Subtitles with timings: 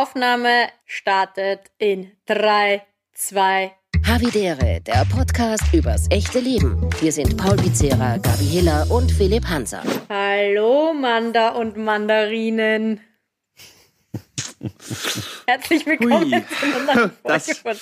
[0.00, 2.82] Aufnahme startet in 3,
[3.14, 3.72] 2,
[4.06, 6.90] Havidere, der Podcast übers echte Leben.
[7.00, 9.82] Wir sind Paul Pizzera, Gabi Hiller und Philipp Hanser.
[10.10, 13.00] Hallo Manda und Mandarinen.
[15.46, 16.44] Herzlich willkommen Hui.
[16.44, 17.76] zu einer neuen Folge Das- von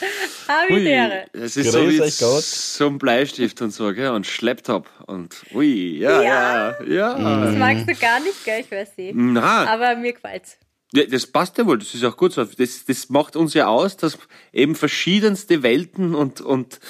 [0.46, 1.24] Havidere.
[1.32, 2.44] Es ist Grüß so wie Gott.
[2.44, 4.10] so ein Bleistift und so, gell?
[4.10, 7.44] Und Schlepptop und ui, ja, ja, ja.
[7.44, 8.60] Das magst du gar nicht, gell?
[8.60, 9.10] Ich weiß eh.
[9.16, 10.58] Na, Aber mir gefällt's.
[10.94, 12.44] Ja, das passt ja wohl, das ist auch gut so.
[12.44, 14.18] Das, das macht uns ja aus, dass
[14.52, 16.80] eben verschiedenste Welten und, und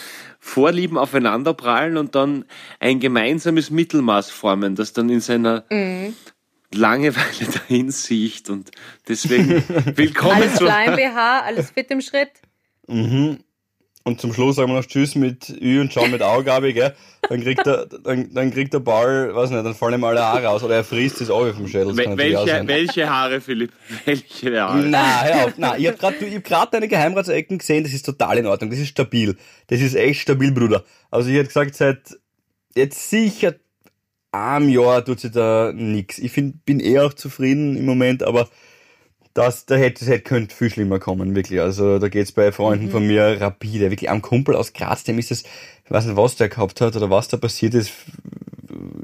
[0.40, 2.44] Vorlieben aufeinanderprallen und dann
[2.80, 6.14] ein gemeinsames Mittelmaß formen, das dann in seiner Mhm.
[6.72, 8.50] Langeweile dahin sieht.
[8.50, 8.70] Und
[9.08, 9.62] deswegen
[9.96, 10.64] willkommen Alles zu.
[10.64, 12.30] klar im BH, alles fit im Schritt.
[14.06, 16.94] Und zum Schluss sagen wir noch Tschüss mit Ü und Ciao mit Augabe, gell?
[17.26, 20.50] Dann kriegt der, dann, dann kriegt der Ball, weiß nicht, dann fallen ihm alle Haare
[20.50, 21.96] aus oder er frisst das Auge vom Schädel.
[21.96, 23.72] Welche, welche Haare, Philipp?
[24.04, 24.78] Welche Haare?
[24.86, 27.94] Na, hör auf, na, ich hab grad, du- ich hab grad deine Geheimratsecken gesehen, das
[27.94, 29.38] ist total in Ordnung, das ist stabil.
[29.68, 30.84] Das ist echt stabil, Bruder.
[31.10, 32.18] Also ich hätte gesagt, seit
[32.76, 33.54] jetzt sicher
[34.32, 36.18] einem Jahr tut sich da nix.
[36.18, 38.50] Ich find, bin eher auch zufrieden im Moment, aber
[39.34, 41.60] das, da hätte, hätte, könnte viel schlimmer kommen, wirklich.
[41.60, 43.90] Also da geht's bei Freunden von mir rapide.
[43.90, 46.94] Wirklich am Kumpel aus Graz, dem ist das, ich weiß nicht, was der gehabt hat
[46.94, 47.92] oder was da passiert ist,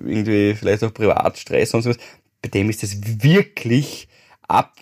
[0.05, 1.98] irgendwie vielleicht auch Privatstress und sowas.
[2.42, 4.09] Bei dem ist das wirklich
[4.47, 4.75] ab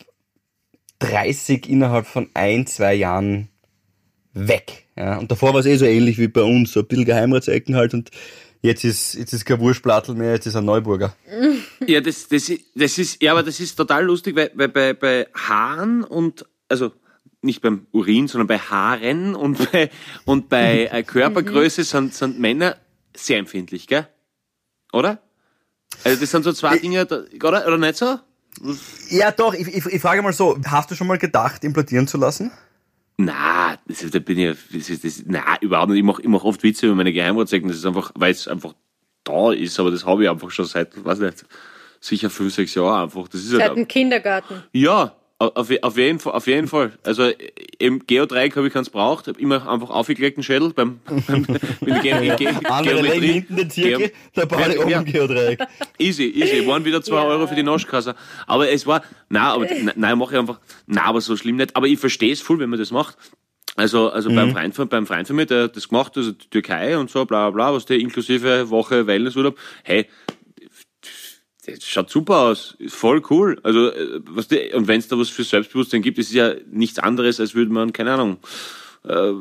[0.99, 3.49] 30 innerhalb von ein, zwei Jahren
[4.35, 4.85] weg.
[4.97, 7.75] Ja, und davor war es eh so ähnlich wie bei uns, so ein bisschen Geheimratsecken
[7.75, 8.11] halt und
[8.63, 11.15] jetzt ist, jetzt ist kein Wurstplattel mehr, jetzt ist ein Neuburger.
[11.87, 15.27] Ja, das, das, das ist, ja, aber das ist total lustig, weil, weil bei, bei
[15.35, 16.93] Haaren und, also
[17.41, 19.91] nicht beim Urin, sondern bei Haaren und bei,
[20.25, 22.77] und bei äh, Körpergröße sind, sind Männer
[23.17, 24.07] sehr empfindlich, gell?
[24.93, 25.21] Oder?
[26.05, 28.19] Also das sind so zwei Dinge, oder, oder nicht so?
[29.11, 32.19] Ja, doch, ich, ich, ich frage mal so, hast du schon mal gedacht, implantieren zu
[32.19, 32.51] lassen?
[33.21, 35.99] Na, das ist, da bin ich, das ist, das, na, überhaupt nicht.
[35.99, 38.75] Ich mache ich mach oft Witze über meine Geheimratsecken, das ist einfach, weil es einfach
[39.25, 41.45] da ist, aber das habe ich einfach schon seit, weiß nicht,
[42.01, 43.27] sicher fünf, sechs Jahren einfach.
[43.29, 44.63] Das ist Seit halt, dem Kindergarten.
[44.73, 46.99] Ja, auf, auf, jeden Fall, auf jeden Fall.
[47.05, 47.31] Also
[47.79, 51.47] im Geodreieck habe ich keins braucht, habe immer einfach aufgelegten Schädel beim, beim
[51.81, 55.03] wenn ich Ge Ge Andere legen hinten den Zirkel, Ge- der Ball Ja, oben ja.
[55.03, 55.61] Geodreieck.
[55.99, 56.67] Easy, easy.
[56.67, 57.25] Waren wieder zwei Ja.
[57.27, 58.17] Euro für die Naschkasse.
[58.49, 61.77] Aber es war, nein, aber, nein, mache ich einfach, nein, aber so schlimm nicht.
[61.77, 63.17] Aber ich verstehe es voll, wenn man das macht.
[63.77, 66.51] Also, also beim Freund von, beim Freund von mir, der hat das gemacht, also die
[66.51, 69.57] Türkei und so, bla, bla, bla, was der inklusive Woche Wellnessurlaub.
[69.85, 70.07] Hey,
[71.75, 73.59] das schaut super aus, ist voll cool.
[73.63, 76.53] Also, äh, was die, und wenn es da was für Selbstbewusstsein gibt, ist es ja
[76.71, 78.39] nichts anderes, als würde man, keine Ahnung,
[79.05, 79.33] äh,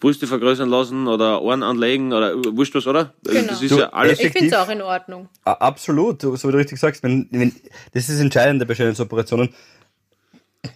[0.00, 3.12] Brüste vergrößern lassen oder Ohren anlegen oder äh, wurscht was, oder?
[3.26, 3.52] Also Genau.
[3.52, 4.18] Das ist Du, ja alles.
[4.20, 5.28] Ich finde es auch in Ordnung.
[5.44, 7.52] A- Absolut, so wie du richtig sagst, wenn, wenn,
[7.92, 9.50] das ist das Entscheidende bei Schönheitsoperationen.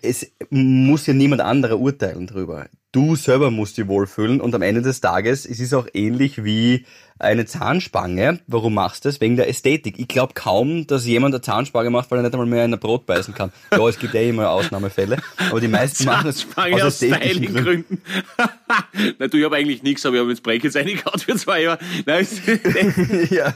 [0.02, 2.66] Es muss ja niemand anderer urteilen drüber.
[2.92, 6.86] Du selber musst dich wohlfühlen und am Ende des Tages, es ist auch ähnlich wie
[7.18, 8.40] eine Zahnspange.
[8.46, 9.20] Warum machst du das?
[9.20, 9.98] Wegen der Ästhetik.
[9.98, 12.80] Ich glaube kaum, dass jemand eine Zahnspange macht, weil er nicht einmal mehr in ein
[12.80, 13.52] Brot beißen kann.
[13.72, 15.18] Ja, es gibt eh immer Ausnahmefälle,
[15.50, 17.98] aber die meisten machen es Zahnspange aus ästhetischen Gründen.
[18.36, 19.14] Styling-Gründen.
[19.18, 21.78] Na, du, ich habe eigentlich nichts, aber ich habe jetzt Break reingehauen für zwei Jahre.
[22.06, 22.40] Nein, es-
[23.30, 23.54] ja,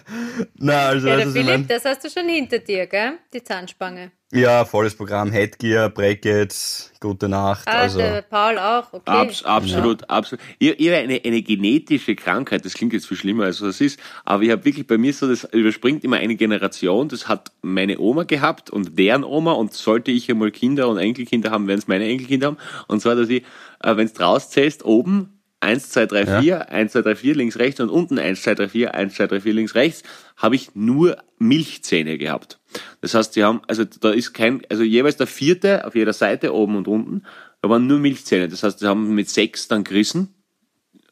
[0.59, 3.13] na, also, Ja, der also ich mein- Philipp, das hast du schon hinter dir, gell?
[3.33, 4.13] Die Zahnspange.
[4.33, 7.99] Ja, volles Programm, Headgear, Brackets, gute Nacht, Ah, also.
[7.99, 9.03] der Paul auch, okay.
[9.11, 10.43] Abs absolut, absolut.
[10.59, 14.43] Ihr, ihr eine, eine genetische Krankheit, das klingt jetzt viel schlimmer, als es ist, aber
[14.43, 18.25] ich habe wirklich bei mir so, das überspringt immer eine Generation, das hat meine Oma
[18.25, 22.07] gehabt und deren Oma und sollte ich einmal Kinder und Enkelkinder haben, werden es meine
[22.09, 22.59] Enkelkinder haben.
[22.89, 23.45] Und zwar, dass ich,
[23.83, 25.32] äh, wenn du rauszählst, oben
[25.63, 28.69] 1, 2, 3, 4, 1, 2, 3, 4 links, rechts und unten 1, 2, 3,
[28.69, 30.03] 4, 1, 2, 3, 4 links, rechts,
[30.37, 32.59] habe ich nur Milchzähne gehabt.
[33.01, 36.55] Das heißt, die haben, also da ist kein, also jeweils der vierte auf jeder Seite,
[36.55, 37.23] oben und unten,
[37.61, 38.49] da waren nur Milchzähne.
[38.49, 40.35] Das heißt, die haben mit sechs dann gerissen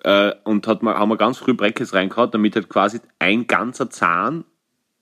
[0.02, 3.88] äh, und hat man, haben wir ganz früh Brackets reingehauen, damit halt quasi ein ganzer
[3.88, 4.44] Zahn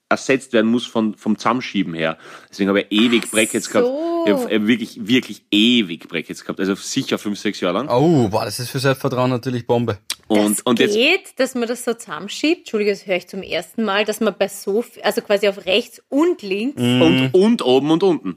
[0.09, 2.17] ersetzt werden muss von, vom Zusammenschieben her.
[2.49, 3.71] Deswegen habe ich ewig Brackets so.
[3.71, 3.89] gehabt.
[4.25, 6.59] Ich habe hab wirklich, wirklich ewig Brackets gehabt.
[6.59, 7.89] Also sicher fünf, sechs Jahre lang.
[7.89, 9.99] Oh, boah, das ist für Selbstvertrauen natürlich Bombe.
[10.27, 12.59] Und, das und jetzt, geht, dass man das so zusammenschiebt.
[12.59, 15.65] Entschuldige, das höre ich zum ersten Mal, dass man bei so, viel- also quasi auf
[15.65, 18.35] rechts und links, und, und oben und unten.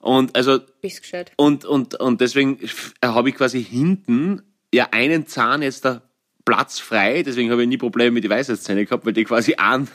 [0.00, 1.32] Und also, bist gescheit.
[1.36, 2.58] und, und, und deswegen
[3.02, 4.42] habe ich quasi hinten
[4.72, 6.02] ja einen Zahn jetzt da
[6.44, 9.88] Platz frei, deswegen habe ich nie Probleme mit den Weisheitszähnen gehabt, weil die quasi einen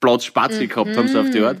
[0.00, 1.58] Platz Spazi gehabt haben, so auf die Art.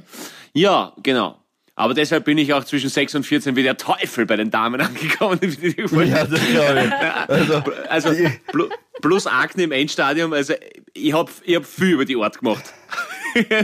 [0.52, 1.36] Ja, genau.
[1.74, 4.80] Aber deshalb bin ich auch zwischen 6 und 14 wie der Teufel bei den Damen
[4.80, 5.38] angekommen.
[5.42, 7.30] Ja, das glaube ich.
[7.30, 8.08] Also, Also
[8.52, 8.68] plu-
[9.00, 10.54] plus Akne im Endstadium, also
[10.94, 12.64] ich hab, ich hab viel über die Art gemacht.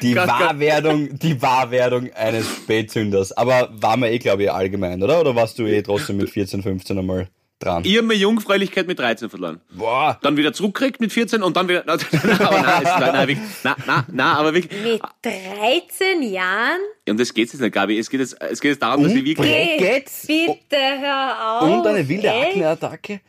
[0.03, 3.33] Die Wahrwerdung, die Wahrwerdung eines Spätzünders.
[3.33, 5.19] Aber war mir eh, glaube ich, allgemein, oder?
[5.21, 7.29] Oder warst du eh trotzdem mit 14, 15 einmal
[7.65, 7.83] dran?
[7.85, 9.61] Ich habe meine Jungfräulichkeit mit 13 verloren.
[9.71, 10.19] Boah.
[10.23, 11.83] Dann wieder zurückkriegt mit 14 und dann wieder.
[11.87, 14.83] Na, na, aber nein, es- nein, nein, wirklich, na, na, na, aber wirklich.
[14.83, 16.81] Mit 13 Jahren?
[17.09, 17.99] Und das geht jetzt nicht, Gabi.
[17.99, 19.79] Es geht jetzt, es geht jetzt darum, dass ich wirklich.
[19.79, 20.27] Geht's?
[20.27, 21.69] bitte hör auf.
[21.71, 22.31] Und eine wilde?
[22.33, 23.21] Akneattacke?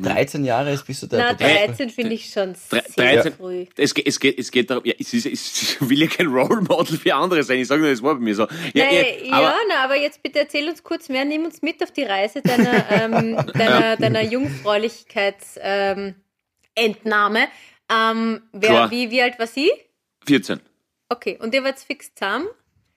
[0.00, 1.66] 13 Jahre ist bist du der Na, Apotheke.
[1.66, 3.66] 13 finde ich schon sehr 13, früh.
[3.76, 6.62] es, geht, es, geht, es geht darum, ja, es ist, es will ja kein Role
[6.62, 7.58] Model für andere sein.
[7.60, 8.46] Ich sage nur, das war bei mir so.
[8.74, 11.62] Ja, Äh, ja, aber, ja, na, aber jetzt bitte erzähl uns kurz mehr, nimm uns
[11.62, 16.14] mit auf die Reise deiner, ähm, deiner, deiner Jungfräulichkeitsentnahme.
[16.76, 17.48] Ähm,
[17.90, 18.90] ähm, wer, Klar.
[18.90, 19.70] wie, wie alt war sie?
[20.26, 20.60] 14.
[21.08, 22.46] Okay, und ihr wart fix zusammen?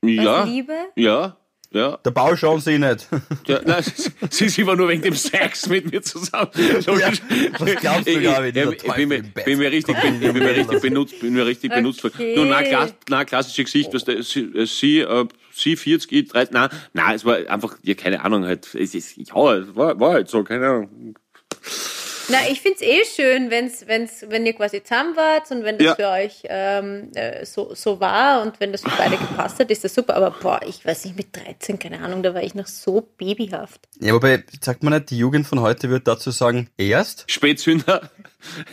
[0.03, 0.44] Ja.
[0.44, 0.74] Liebe?
[0.95, 1.38] Ja.
[1.75, 1.98] Ja.
[2.06, 3.07] Der Bau schauen sie nicht.
[3.48, 3.83] ja nein,
[4.30, 6.50] sie, sie war nur wegen dem Sex mit mir zusammen.
[6.86, 7.22] Logisch.
[7.60, 10.56] was glaubst du, Ich- Gabi, ich- ich bin, mir- bin mir richtig, bin, bin mir
[10.56, 12.06] richtig benutzt, bin mir richtig benutzt.
[12.06, 12.33] Okay.
[12.36, 16.27] Nur, na, klass, na, klassische Geschichte, was der, sie, äh, sie, äh, sie 40, ich
[16.30, 20.00] 30, na, na, es war einfach, ja, keine Ahnung, halt, es ist, ja, es war,
[20.00, 21.16] war halt so, keine Ahnung.
[22.30, 25.86] Na, ich find's eh schön, wenn's, wenn's, wenn ihr quasi zusammen wart und wenn das
[25.86, 25.95] Ja.
[25.95, 29.83] für euch ähm, äh, so, so war und wenn das für beide gepasst hat, ist
[29.83, 30.16] das super.
[30.16, 33.81] Aber boah, ich weiß nicht, mit 13, keine Ahnung, da war ich noch so babyhaft.
[34.00, 37.25] Ja, wobei, sagt man nicht, die Jugend von heute wird dazu sagen, erst?
[37.27, 38.10] Spätzünder.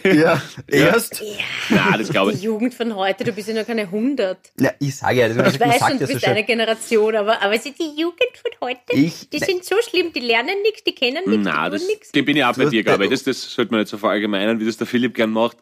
[0.04, 1.22] Ja, erst?
[1.70, 2.42] Na, das glaube Die ich.
[2.42, 4.38] Jugend von heute, du bist ja noch keine 100.
[4.60, 6.34] Ja, ich sage ja, das Ich man weiß schon, du ja so bist schön.
[6.34, 10.20] eine Generation, aber, aber sie- die Jugend von heute, Ich- die sind so schlimm, die
[10.20, 12.12] lernen nichts, die kennen nichts, Na, die das, tun nichts.
[12.12, 13.10] dem bin ich auch bei dir, glaube ich.
[13.10, 15.56] Das, das sollte man nicht so verallgemeinern, wie das der Philipp gern macht.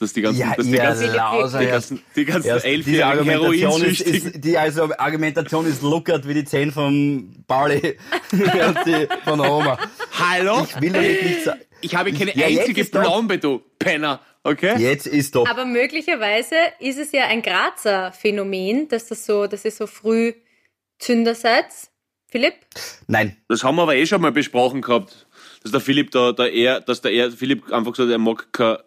[0.00, 3.30] Dass die ganzen, Ja, dass die ganzen, Lauser, die ganzen, die ganzen erst diese elfjährigen
[3.34, 7.96] Argumentation ist, ist, die also Argumentation ist lockert wie die Zähne vom Pauli
[8.30, 9.76] und die von der Oma.
[10.16, 10.64] Hallo?
[10.72, 11.60] Ich will damit nicht sagen.
[11.80, 14.20] Ich habe keine Ja, einzige Plombe, du Penner.
[14.42, 14.76] Okay?
[14.78, 15.48] Jetzt ist doch.
[15.48, 20.32] Aber möglicherweise ist es ja ein Grazer Phänomen, dass das so, dass ihr so früh
[20.98, 21.66] Zünder seid.
[22.30, 22.54] Philipp?
[23.06, 23.36] Nein.
[23.48, 25.26] Das haben wir aber eh schon mal besprochen gehabt.
[25.62, 28.52] Dass der Philipp da, da eher, dass der eher, Philipp einfach gesagt hat, er mag
[28.52, 28.84] keine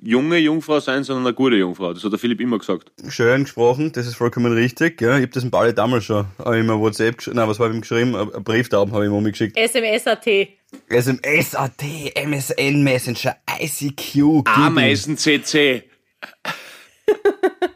[0.00, 1.92] junge Jungfrau sein, sondern eine gute Jungfrau.
[1.92, 2.92] Das hat der Philipp immer gesagt.
[3.08, 5.00] Schön gesprochen, das ist vollkommen richtig.
[5.00, 7.36] Ja, ich habe das dem Pauli damals schon hab ich immer WhatsApp geschrieben.
[7.36, 8.16] Nein, was habe ich ihm geschrieben?
[8.16, 9.56] Ein ein Brief da oben habe ich ihm umgeschickt.
[9.56, 10.26] SMS.at.
[10.88, 11.82] SMS, AT,
[12.16, 15.84] MSN Messenger, ICQ, Ameisen CC.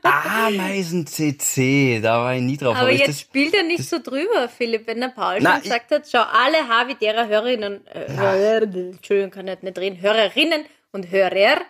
[0.02, 2.76] Ameisen CC, da war ich nie drauf.
[2.76, 5.62] Aber ist jetzt das, spielt er nicht so drüber, Philipp, wenn der Paul Na, schon
[5.62, 11.10] gesagt hat, schau, alle Havidera Hörerinnen, äh, Hörer, Entschuldigung, kann ich nicht reden, Hörerinnen und
[11.10, 11.60] Hörer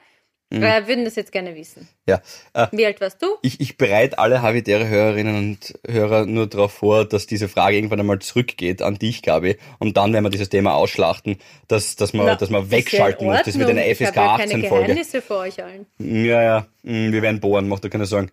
[0.51, 0.63] Mhm.
[0.63, 1.87] äh, würden das jetzt gerne wissen.
[2.07, 2.23] ja,
[2.55, 3.27] äh, Wie alt warst du?
[3.43, 8.01] ich, ich bereite alle habitäre Hörerinnen und Hörer nur darauf vor, dass diese Frage irgendwann
[8.01, 9.59] einmal zurückgeht an dich, Gabi.
[9.79, 11.37] Und dann werden wir dieses Thema ausschlachten,
[11.67, 13.43] dass, dass, man, Na, dass man ja wegschalten muss.
[13.45, 13.83] Das wird eine.
[13.83, 14.85] FSK Ich habe ja keine 18 Folge.
[14.87, 15.87] Geheimnisse vor euch allen.
[15.99, 18.31] Ja, ja, mm, wir werden bohren, macht dir keine Sorgen.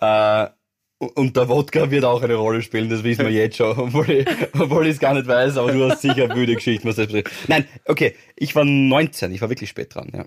[0.00, 0.46] Äh,
[0.98, 4.26] und der Wodka wird auch eine Rolle spielen, das wissen wir jetzt schon, obwohl ich,
[4.58, 7.32] obwohl es gar nicht weiß, aber du hast sicher wilde Geschichten, was das betrifft.
[7.48, 10.24] Nein, okay, ich war 19, ich war wirklich spät dran, ja.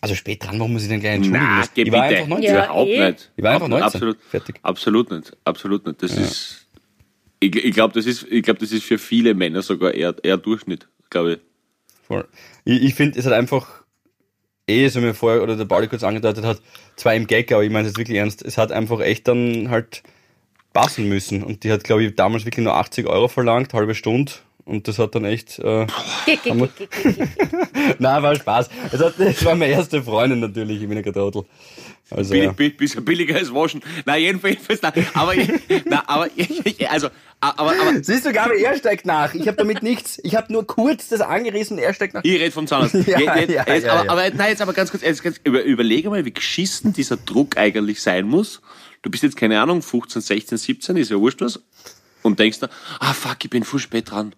[0.00, 1.46] Also spät dran, warum muss ich denn gleich entschuldigen?
[1.46, 2.16] Na, geh ich war bitte.
[2.16, 2.44] einfach 19.
[2.54, 3.06] Ja, Überhaupt eh.
[3.10, 3.30] nicht.
[3.36, 3.84] Ich war einfach 19.
[3.86, 4.56] Absolut, Fertig.
[4.62, 5.36] absolut nicht.
[5.44, 6.02] Absolut nicht.
[6.02, 6.66] Das ist,
[7.40, 10.36] ich, ich glaube, das ist, ich glaube, das ist für viele Männer sogar eher, eher
[10.36, 11.38] Durchschnitt, glaube ich.
[12.06, 12.28] Voll.
[12.64, 13.84] Ich, ich finde, es hat einfach,
[14.68, 16.60] eh, so mir vorher, oder der Pauli kurz angedeutet hat,
[16.96, 20.02] zwar im Gag, aber ich meine es wirklich ernst, es hat einfach echt dann halt
[20.72, 21.42] passen müssen.
[21.42, 24.32] Und die hat, glaube ich, damals wirklich nur 80 Euro verlangt, halbe Stunde.
[24.66, 25.86] Und das hat dann echt, äh,
[28.00, 28.68] nein, war Spaß.
[28.90, 31.44] Es hat, das war meine erste Freundin natürlich, ich bin ein Trottel.
[32.10, 32.68] Also, Billig, ja.
[32.70, 33.80] bisschen billiger als waschen.
[34.04, 35.34] Nein, jedenfalls, nein, aber,
[35.68, 36.28] nein, aber,
[36.88, 37.08] also,
[37.40, 39.34] aber, aber, Siehst du, Gabi, er steigt nach.
[39.34, 40.18] Ich habe damit nichts.
[40.24, 42.24] Ich habe nur kurz das angerissen, er steigt nach.
[42.24, 42.94] ich rede vom Zahnarzt.
[43.06, 44.10] Ja, ja, jetzt, ja, aber, ja.
[44.10, 47.56] aber, nein, jetzt aber ganz kurz, jetzt ganz, über, überlege mal, wie geschissen dieser Druck
[47.56, 48.62] eigentlich sein muss.
[49.02, 51.60] Du bist jetzt, keine Ahnung, 15, 16, 17, ist ja wurscht was.
[52.22, 54.34] Und denkst dann, ah, fuck, ich bin voll spät dran.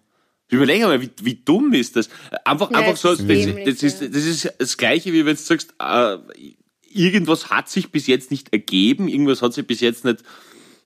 [0.49, 2.09] Überlege mal, wie, wie dumm ist das?
[2.43, 3.25] Einfach, Ja, einfach so, das,
[3.65, 6.17] das, ist, das ist das Gleiche, wie wenn du sagst, äh,
[6.91, 10.23] irgendwas hat sich bis jetzt nicht ergeben, irgendwas hat sich bis jetzt nicht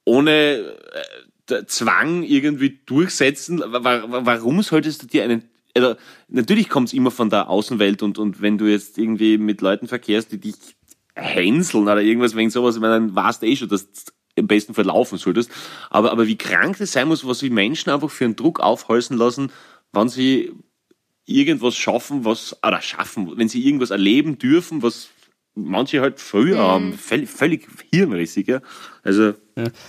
[0.06, 0.76] ohne
[1.50, 3.60] äh, Zwang irgendwie durchsetzen.
[3.60, 5.44] Wa- wa- Warum solltest du dir einen
[5.76, 5.96] also,
[6.28, 9.88] natürlich kommt es immer von der Außenwelt und, und wenn du jetzt irgendwie mit Leuten
[9.88, 10.54] verkehrst, die dich
[11.16, 13.88] hänseln oder irgendwas wegen sowas, ich meine, dann weißt du eh schon, dass
[14.36, 15.52] im besten Fall laufen solltest.
[15.90, 19.18] Aber, aber wie krank das sein muss, was die Menschen einfach für einen Druck aufhalsen
[19.18, 19.52] lassen,
[19.92, 20.52] wenn sie
[21.26, 25.10] irgendwas schaffen, was, oder schaffen, wenn sie irgendwas erleben dürfen, was
[25.56, 28.62] manche halt früher haben, völlig, völlig hirnrissig, ja.
[29.04, 29.34] Also,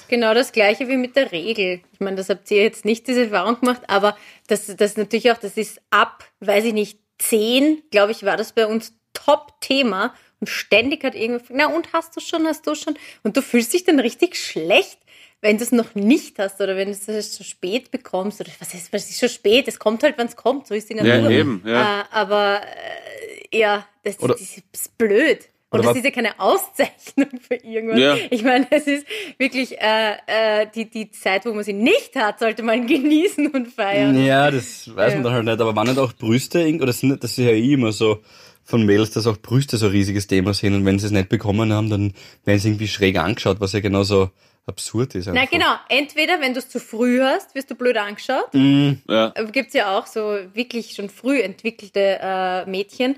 [0.08, 1.80] Genau das gleiche wie mit der Regel.
[1.92, 5.38] Ich meine, das habt ihr jetzt nicht diese Erfahrung gemacht, aber das, das natürlich auch,
[5.38, 10.14] das ist ab, weiß ich nicht, zehn, glaube ich, war das bei uns Top-Thema.
[10.44, 12.96] Und ständig hat irgendwer, na und hast du schon, hast du schon?
[13.22, 14.98] Und du fühlst dich dann richtig schlecht,
[15.40, 18.42] wenn du es noch nicht hast oder wenn du es so spät bekommst.
[18.42, 19.68] Oder was ist, was ist schon spät?
[19.68, 21.30] Es kommt halt, wenn es kommt, so ist die Natur.
[21.30, 22.00] Ja, eben, ja.
[22.00, 25.48] Äh, aber äh, ja, das, das ist blöd.
[25.70, 27.98] Und Oder das ist ja keine Auszeichnung für irgendwas.
[27.98, 28.16] Ja.
[28.28, 29.06] Ich meine, es ist
[29.38, 33.68] wirklich äh, äh, die, die Zeit, wo man sie nicht hat, sollte man genießen und
[33.68, 34.22] feiern.
[34.22, 35.58] Ja, das weiß man dann halt nicht.
[35.58, 38.22] Aber waren nicht auch Brüste, oder sind, das ist ja eh immer so
[38.64, 40.74] von Mädels, dass auch Brüste so ein riesiges Thema sind.
[40.74, 43.80] Und wenn sie es nicht bekommen haben, dann werden sie irgendwie schräg angeschaut, was ja
[43.80, 44.30] genauso
[44.66, 45.26] absurd ist.
[45.26, 45.50] Na einfach.
[45.50, 48.48] genau, entweder wenn du es zu früh hast, wirst du blöd angeschaut.
[48.54, 49.30] Ja.
[49.52, 53.16] Gibt es ja auch so wirklich schon früh entwickelte äh, Mädchen.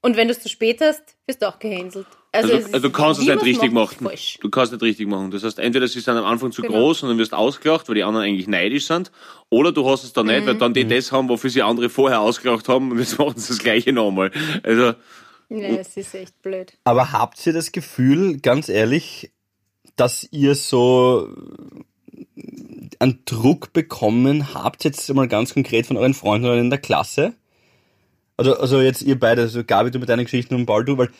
[0.00, 2.06] Und wenn du es zu spät hast, wirst du auch gehänselt.
[2.44, 4.04] Also, es also du kannst es nicht richtig machen.
[4.06, 4.38] Falsch.
[4.40, 5.30] Du kannst nicht richtig machen.
[5.30, 6.74] Das heißt, entweder sie sind am Anfang zu Genau.
[6.74, 9.10] groß und dann wirst du ausgelacht, weil die anderen eigentlich neidisch sind,
[9.50, 10.58] oder du hast es dann nicht, weil Mhm.
[10.58, 13.58] dann die das haben, wofür sie andere vorher ausgelacht haben und jetzt machen sie das
[13.58, 14.30] Gleiche nochmal.
[14.62, 14.94] Also,
[15.50, 16.72] Ja, es ist echt blöd.
[16.84, 19.30] Aber habt ihr das Gefühl, ganz ehrlich,
[19.96, 21.28] dass ihr so
[23.00, 27.34] einen Druck bekommen habt, jetzt mal ganz konkret von euren Freunden in der Klasse?
[28.36, 31.10] Also, also jetzt ihr beide, also Gabi, du mit deinen Geschichten und Paul, du, weil,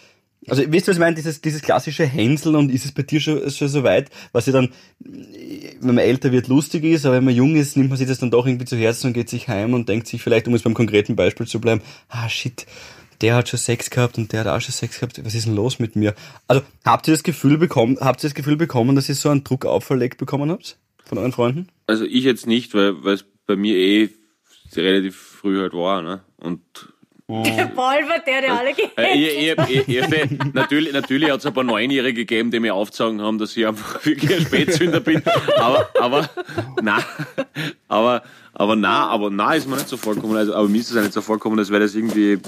[0.48, 1.16] also wisst ihr, was ich meine?
[1.16, 4.52] Dieses, dieses klassische Hänseln und ist es bei dir schon, schon so weit, was ja
[4.52, 8.08] dann, wenn man älter wird, lustig ist, aber wenn man jung ist, nimmt man sich
[8.08, 10.54] das dann doch irgendwie zu Herzen und geht sich heim und denkt sich vielleicht, um
[10.54, 12.66] jetzt beim konkreten Beispiel zu bleiben, ah shit,
[13.20, 15.56] der hat schon Sex gehabt und der hat auch schon Sex gehabt, was ist denn
[15.56, 16.14] los mit mir?
[16.46, 19.44] Also, habt ihr das Gefühl bekommen, habt ihr das Gefühl bekommen, dass ihr so einen
[19.44, 20.78] Druck auferlegt bekommen habt?
[21.04, 21.68] Von euren Freunden?
[21.88, 24.10] also ich jetzt nicht, weil weil es bei mir eh
[24.76, 26.20] relativ früh halt war, ne?
[26.36, 26.62] Und
[27.30, 31.46] Der Paul war der, der alle Äh, ich, ich, ich, ich, natürlich natürlich hat es
[31.46, 35.22] ein paar Neunjährige gegeben, die mir aufgezogen haben, dass ich einfach wirklich ein Spätzünder bin.
[35.58, 36.30] Aber, aber,
[36.80, 37.04] na,
[37.86, 38.22] aber,
[38.54, 40.38] aber na, aber na ist mir nicht so vorgekommen.
[40.38, 42.38] Also, aber mir ist es nicht so vorgekommen, als wäre das irgendwie,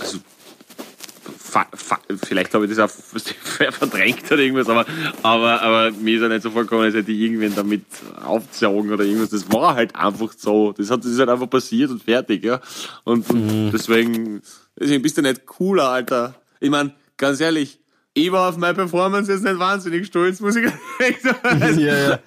[0.00, 0.18] also,
[2.24, 4.86] vielleicht habe ich das auch verdrängt oder irgendwas, aber,
[5.22, 7.84] aber, aber mir ist auch nicht so vorgekommen, als hätte ich irgendwen damit
[8.24, 9.30] aufgezogen oder irgendwas.
[9.30, 10.72] Das war halt einfach so.
[10.72, 12.60] Das, hat, das ist halt einfach passiert und fertig, ja.
[13.04, 14.42] Und, und deswegen,
[14.78, 16.34] deswegen bist du nicht cooler, Alter.
[16.60, 17.78] Ich mein, ganz ehrlich,
[18.14, 20.68] ich war auf meine Performance jetzt nicht wahnsinnig stolz, muss ich
[21.22, 21.78] sagen.
[21.78, 22.18] Ja, ja.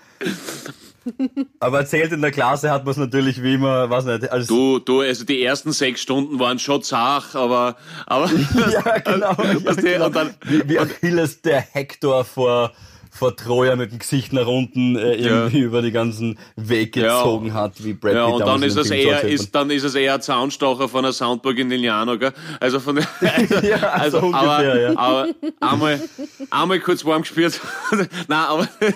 [1.60, 4.80] Aber erzählt in der Klasse hat man es natürlich wie immer, was nicht, als Du,
[4.80, 7.76] du, also die ersten sechs Stunden waren schon zach, aber,
[8.06, 8.30] aber,
[8.72, 9.34] Ja, genau.
[9.64, 10.06] Du, genau.
[10.08, 12.72] und dann- wie, wie Achilles der Hektor vor,
[13.20, 17.54] vor Troja mit dem Gesicht nach unten äh, irgendwie über die ganzen Weg gezogen Ja.
[17.54, 19.56] hat, wie Brad Ja, Pitt und damals dann in ist dem es Film eher, ist,
[19.56, 22.32] dann ist es eher ein Zaunstocher von einer Soundburg in Liliano, gell?
[22.62, 23.06] Also von der,
[23.62, 24.98] Ja, also, so ungefähr, aber, ja.
[24.98, 25.28] aber
[25.60, 26.02] einmal,
[26.50, 27.60] einmal kurz warm gespürt.
[27.92, 28.92] Nein, aber, äh,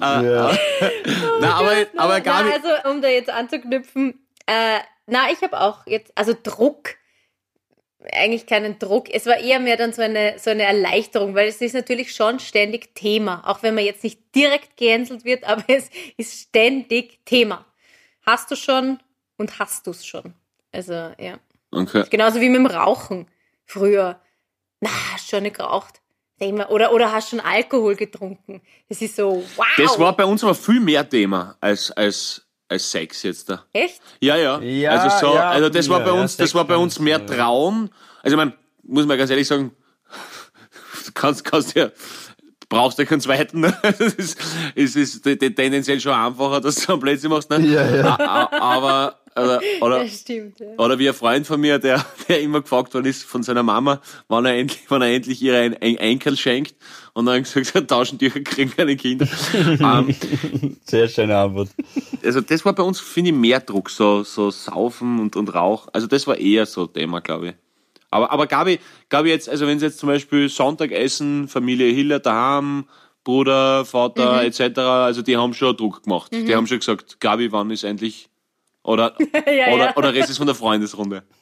[0.00, 0.50] Ja.
[1.40, 2.54] nein, aber, aber gar nicht.
[2.54, 4.14] also, um da jetzt anzuknüpfen,
[4.46, 6.94] äh, na, ich habe auch jetzt, also Druck,
[8.12, 9.12] eigentlich keinen Druck.
[9.12, 12.40] Es war eher mehr dann so eine, so eine Erleichterung, weil es ist natürlich schon
[12.40, 13.42] ständig Thema.
[13.46, 17.66] Auch wenn man jetzt nicht direkt gehänselt wird, aber es ist ständig Thema.
[18.22, 18.98] Hast du schon
[19.36, 20.34] und hast du es schon.
[20.72, 21.38] Also, ja.
[21.72, 22.04] Okay.
[22.10, 23.26] Genauso wie mit dem Rauchen.
[23.64, 24.20] Früher.
[24.80, 26.00] Na, hast schon nicht geraucht.
[26.40, 28.62] Mal, Oder, oder hast schon Alkohol getrunken.
[28.88, 29.66] Das ist so, wow.
[29.76, 33.64] Das war bei uns aber viel mehr Thema als, als, als Sex jetzt da.
[33.72, 34.00] Echt?
[34.20, 34.60] Ja, ja.
[34.60, 36.98] Ja, also so, ja, also das war ja, bei ja, uns, das war bei uns
[36.98, 37.90] mehr Trauen.
[38.22, 38.52] Also ich meine,
[38.84, 39.72] muss man ganz ehrlich sagen,
[41.06, 41.90] du kannst, kannst ja,
[42.68, 43.64] brauchst ja keinen zweiten.
[43.82, 47.50] Es ist, ist t- t- tendenziell schon einfacher, dass du einen Blödsinn machst.
[47.50, 47.58] Ne?
[47.66, 48.18] Ja, ja.
[48.20, 50.60] Aber, oder, oder, Das stimmt.
[50.60, 50.66] Ja.
[50.78, 54.00] oder wie ein Freund von mir, der, der immer gefragt worden ist von seiner Mama,
[54.28, 56.74] wann er endlich, wann er endlich ihr ein, ein Enkel schenkt.
[57.12, 59.26] Und dann gesagt hat, Taschentücher kriegen keine Kinder.
[59.80, 60.14] ähm,
[60.84, 61.70] Sehr schöne Antwort.
[62.24, 65.88] also das war bei uns, finde ich, mehr Druck, so, so Saufen und, und Rauch.
[65.92, 67.54] Also das war eher so Thema, glaube ich.
[68.10, 72.18] Aber, aber Gabi, Gabi jetzt, also wenn sie jetzt zum Beispiel Sonntag essen, Familie Hiller
[72.18, 72.86] daheim,
[73.22, 76.32] Bruder, Vater etc., also die haben schon Druck gemacht.
[76.32, 78.29] Die haben schon gesagt, Gabi, wann ist endlich
[78.82, 79.14] oder,
[79.46, 79.96] Ja, oder, ja.
[79.96, 81.22] oder Rest ist von der Freundesrunde.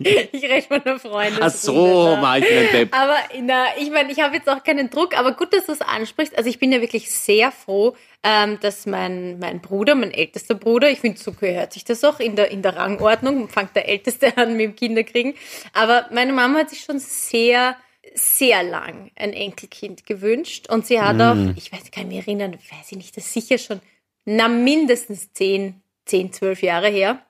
[0.00, 1.42] Ich rede von einer Freundin.
[1.42, 2.94] Ach so, mach ich Depp.
[2.94, 5.80] Aber na, ich meine, ich habe jetzt auch keinen Druck, aber gut, dass du es
[5.80, 6.36] ansprichst.
[6.36, 10.90] Also ich bin ja wirklich sehr froh, ähm, dass mein, mein Bruder, mein ältester Bruder,
[10.90, 14.36] ich finde, so gehört sich das auch in der, in der Rangordnung, fängt der Älteste
[14.36, 15.34] an mit dem Kinderkriegen.
[15.72, 17.76] Aber meine Mama hat sich schon sehr,
[18.14, 20.68] sehr lang ein Enkelkind gewünscht.
[20.70, 23.80] Und sie hat auch, ich weiß, kann mich erinnern, weiß ich nicht, das sicher schon,
[24.24, 27.22] na mindestens 10, 10, 12 Jahre her,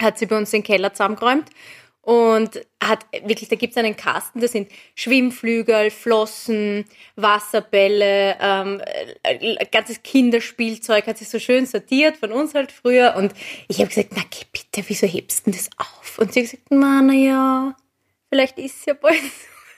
[0.00, 1.50] hat sie bei uns den Keller zusammengeräumt
[2.06, 6.84] und hat wirklich, da gibt es einen Kasten, da sind Schwimmflügel, Flossen,
[7.16, 8.80] Wasserbälle, ähm,
[9.24, 13.14] äh, ganzes Kinderspielzeug, hat sie so schön sortiert, von uns halt früher.
[13.16, 13.32] Und
[13.66, 16.18] ich habe gesagt, na geh bitte, wieso hebst du das auf?
[16.20, 17.76] Und sie hat gesagt, na, na ja,
[18.28, 19.20] vielleicht ist ja bald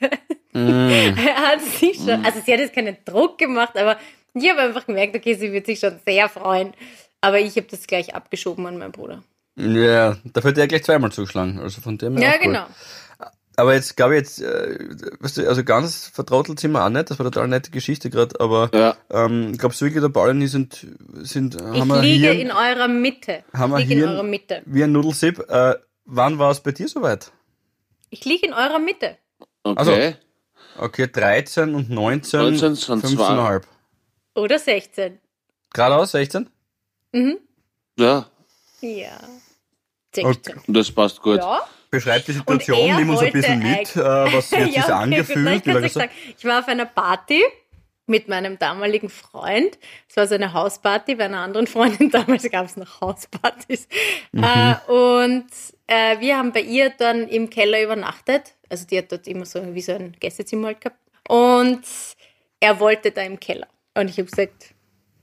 [0.52, 3.98] er hat sich schon, also sie hat jetzt keinen Druck gemacht, aber
[4.34, 6.74] ich habe einfach gemerkt, okay, sie wird sich schon sehr freuen.
[7.20, 9.22] Aber ich habe das gleich abgeschoben an meinen Bruder.
[9.56, 11.58] Ja, dafür hat er gleich zweimal zugeschlagen.
[11.58, 12.52] Also von dem her Ja, auch cool.
[12.52, 12.66] genau.
[13.56, 14.78] Aber jetzt glaube ich jetzt, äh,
[15.18, 17.10] weißt du, also ganz vertrottelt sind wir auch nicht.
[17.10, 18.38] Das war eine total nette Geschichte gerade.
[18.38, 18.96] Aber Ja.
[19.10, 22.86] ähm, glaubst du wirklich, der ich sind, sind Ich haben wir liege hier in eurer
[22.86, 23.42] Mitte.
[23.52, 24.62] haben wir ich liege in hier- eurer Mitte.
[24.64, 25.40] wie ein Nudelsieb?
[25.50, 27.32] Äh, wann war es bei dir soweit?
[28.10, 29.18] Ich liege in eurer Mitte.
[29.64, 30.14] Okay.
[30.78, 33.62] Okay, 13 und 19, 19 sind 15,5.
[34.36, 35.18] Oder 16.
[35.74, 36.48] Geradeaus 16?
[37.98, 38.26] Ja,
[38.80, 39.18] Ja.
[40.14, 40.62] 16.
[40.68, 41.38] das passt gut.
[41.38, 41.60] Ja.
[41.90, 43.96] Beschreib die Situation, er nimm uns ein wollte bisschen mit.
[43.96, 45.64] Äh, was wird sich ja, okay, angefühlt?
[45.64, 46.10] Gut, ich sagen.
[46.36, 47.42] Ich war auf einer Party
[48.06, 49.78] mit meinem damaligen Freund.
[50.08, 52.10] Es war so eine Hausparty bei einer anderen Freundin.
[52.10, 53.88] Damals gab es noch Hauspartys.
[54.32, 54.44] Mhm.
[54.44, 55.46] Äh, und
[55.86, 58.54] äh, wir haben bei ihr dann im Keller übernachtet.
[58.68, 60.98] Also die hat dort immer so wie so ein Gästezimmer halt gehabt.
[61.28, 61.82] Und
[62.60, 63.68] er wollte da im Keller.
[63.94, 64.74] Und ich habe gesagt,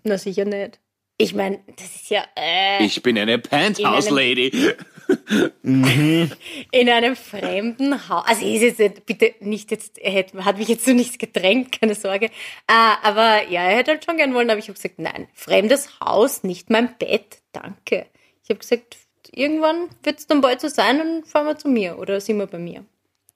[0.04, 0.80] na sicher nicht.
[1.18, 4.76] Ich meine, das ist ja äh, Ich bin eine Penthouse-Lady.
[5.64, 8.26] in einem fremden Haus.
[8.28, 11.80] Also ist jetzt nicht, bitte nicht jetzt, er hätte, hat mich jetzt so nichts gedrängt,
[11.80, 12.26] keine Sorge.
[12.26, 16.00] Äh, aber ja, er hätte halt schon gern wollen, aber ich habe gesagt, nein, fremdes
[16.02, 18.08] Haus, nicht mein Bett, danke.
[18.44, 18.98] Ich habe gesagt,
[19.32, 22.48] irgendwann wird es dann bald so sein, dann fahren wir zu mir oder sind wir
[22.48, 22.84] bei mir.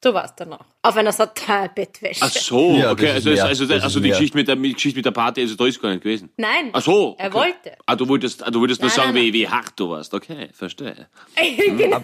[0.04, 0.66] So war es dann auch.
[0.82, 2.22] Auf einer Satin-Bettwäsche.
[2.24, 3.10] Ach so, Ja, okay.
[3.10, 3.44] Also, mehr.
[3.44, 4.10] also, also die.
[4.10, 6.30] Geschichte mit, der, die Geschichte mit der Party, also da ist gar nicht gewesen.
[6.38, 6.70] Nein.
[6.72, 7.16] Ach so.
[7.20, 7.36] Er okay.
[7.38, 7.72] wollte.
[7.86, 10.14] Ah, du wolltest, ah, du wolltest nur Nein, sagen, nein, wie, wie hart du warst.
[10.14, 11.08] Okay, verstehe.
[11.78, 12.00] genau.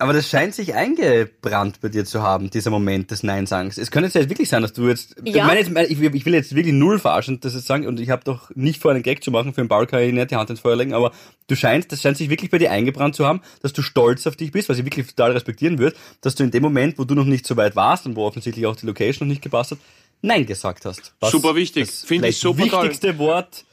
[0.00, 3.78] Aber das scheint sich eingebrannt bei dir zu haben, dieser Moment des Nein-Sagens.
[3.78, 5.14] Es könnte jetzt ja wirklich sein, dass du jetzt.
[5.24, 5.36] Ja.
[5.36, 8.00] Ich, meine jetzt ich, will- ich will jetzt wirklich null verarschen, das jetzt sagen, und
[8.00, 10.50] ich habe doch nicht vor, einen Gag zu machen, für kann ich nicht die Hand
[10.50, 11.12] ins Feuer legen, aber
[11.46, 14.34] du scheinst, das scheint sich wirklich bei dir eingebrannt zu haben, dass du stolz auf
[14.34, 17.14] dich bist, was ich wirklich total respektieren würde, dass du in dem Moment, wo du
[17.14, 19.78] noch nicht so weit warst und wo offensichtlich auch die Location noch nicht gepasst hat,
[20.22, 21.14] Nein gesagt hast.
[21.22, 21.86] Super wichtig.
[21.86, 22.82] das Finde ich super toll.
[22.84, 23.64] wichtigste Wort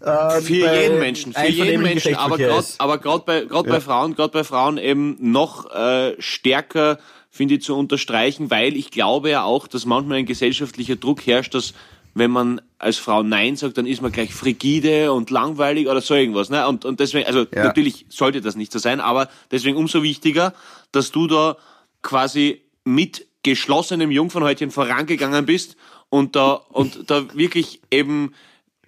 [0.00, 4.14] äh, Für bei jeden Menschen, für jeden Menschen, aber gerade aber bei, grad bei Frauen,
[4.16, 6.98] gerade bei Frauen eben noch äh, stärker,
[7.30, 11.54] finde ich, zu unterstreichen, weil ich glaube ja auch, dass manchmal ein gesellschaftlicher Druck herrscht,
[11.54, 11.72] dass
[12.14, 16.14] wenn man als Frau Nein sagt, dann ist man gleich frigide und langweilig oder so
[16.14, 16.50] irgendwas.
[16.50, 16.66] Ne?
[16.68, 17.64] Und, und deswegen, also Ja.
[17.64, 20.52] natürlich sollte das nicht so sein, aber deswegen umso wichtiger,
[20.90, 21.56] dass du da
[22.02, 25.76] quasi mit geschlossenem Jungfernhäutchen vorangegangen bist
[26.08, 28.34] und da, und da wirklich eben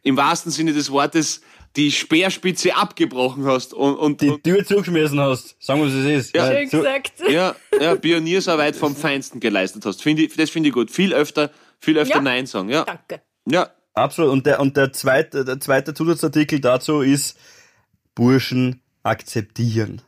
[0.03, 1.41] im wahrsten Sinne des Wortes
[1.77, 5.57] die Speerspitze abgebrochen hast und, und, die und Tür zugeschmissen hast.
[5.61, 6.37] Sagen wir, was es ist.
[6.37, 6.51] Ja.
[6.53, 7.13] Schön gesagt.
[7.29, 10.03] ja, ja, Pioniersarbeit vom Feinsten geleistet hast.
[10.03, 10.91] Finde ich, das finde ich gut.
[10.91, 12.23] Viel öfter, viel öfter Ja.
[12.23, 12.69] Nein sagen.
[12.69, 13.23] Ja, Danke.
[13.47, 13.71] ja.
[13.95, 14.33] Absolut.
[14.33, 17.39] Und der, und der zweite, der zweite Zusatzartikel dazu ist,
[18.17, 20.03] Burschen akzeptieren.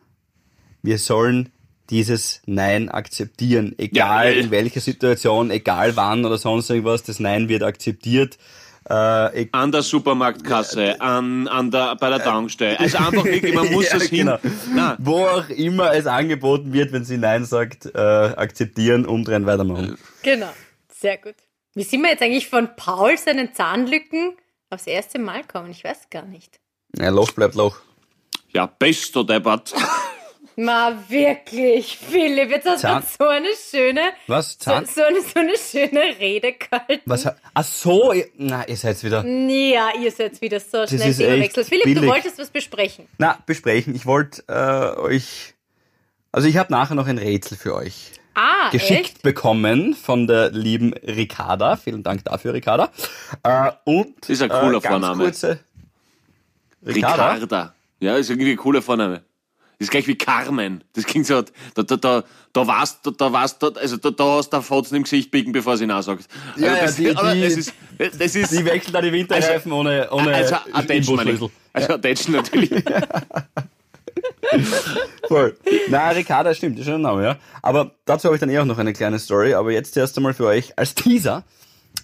[0.82, 1.50] Wir sollen
[1.90, 3.74] dieses Nein akzeptieren.
[3.78, 4.38] Egal Ja, äh.
[4.40, 8.38] in welcher Situation, egal wann oder sonst irgendwas, das Nein wird akzeptiert.
[8.88, 12.78] Äh, e- An der Supermarktkasse, an, an der, bei der Tankstelle.
[12.78, 14.18] Also einfach wirklich, man muss Ja, das hin.
[14.26, 14.38] genau.
[14.74, 19.98] Na, Wo auch immer es angeboten wird, wenn sie Nein sagt, äh, akzeptieren, umdrehen, weitermachen.
[20.22, 20.50] Genau.
[20.92, 21.34] Sehr gut.
[21.74, 24.34] Wie sind wir jetzt eigentlich von Paul seinen Zahnlücken
[24.70, 25.70] aufs erste Mal kommen?
[25.70, 26.60] Ich weiß gar nicht.
[26.96, 27.78] Ja, Loch bleibt Loch.
[28.52, 29.74] ja, bester Debatt.
[30.58, 34.52] Ma, wirklich, Philipp, jetzt hast Zahn- du so eine schöne, Was?
[34.52, 34.86] so, Zahn?
[34.86, 37.02] so, eine, so eine schöne Rede gehalten.
[37.04, 37.26] Was?
[37.52, 39.22] Ach so, ihr, na, ihr seid wieder.
[39.26, 41.64] Ja, ihr seid wieder so schnell ist Themawechsel.
[41.64, 42.10] Philipp, du billig.
[42.10, 43.06] wolltest was besprechen.
[43.18, 43.94] Na, besprechen.
[43.94, 45.52] Ich wollte äh, euch.
[46.32, 49.22] Also ich habe nachher noch ein Rätsel für euch Ah, geschickt echt?
[49.22, 51.76] bekommen von der lieben Ricarda.
[51.76, 52.90] Vielen Dank dafür, Ricarda.
[53.42, 55.24] Äh, und Ist ein cooler äh, ganz Vorname.
[55.24, 55.58] Kurze
[56.86, 57.32] Ricarda.
[57.32, 57.74] Ricarda.
[58.00, 59.22] Ja, ist irgendwie ein cooler Vorname.
[59.78, 60.82] Das ist gleich wie Carmen.
[60.94, 61.42] Das klingt so,
[61.74, 64.96] da, da, da, da warst, da, da warst, da, also da, da hast du Fotzen
[64.96, 66.26] im Gesicht biegen, bevor sie nachsagt.
[66.56, 69.70] Ja, ja, das, die- aber die- das ist, das ist, Die wechselt da die Winterreifen
[69.72, 71.18] ohne, ohne also Attention.
[71.18, 71.50] Imbusschlüssel.
[71.74, 72.70] Also Attention natürlich.
[75.28, 75.56] Voll.
[75.88, 77.36] Na, Ricarda stimmt, ist schon ein Name, ja.
[77.62, 79.54] Aber dazu habe ich dann eh auch noch eine kleine Story.
[79.54, 81.44] Aber jetzt erst einmal für euch als Teaser.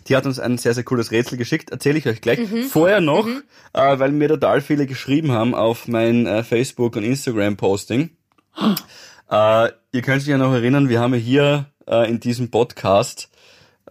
[0.09, 1.71] Die hat uns ein sehr, sehr cooles Rätsel geschickt.
[1.71, 2.41] Erzähle ich euch gleich.
[2.69, 8.11] Vorher noch, äh, weil mir total viele geschrieben haben auf mein äh, Facebook- und Instagram-Posting.
[9.31, 13.31] Äh, ihr könnt euch ja noch erinnern, wir haben ja hier äh, in diesem Podcast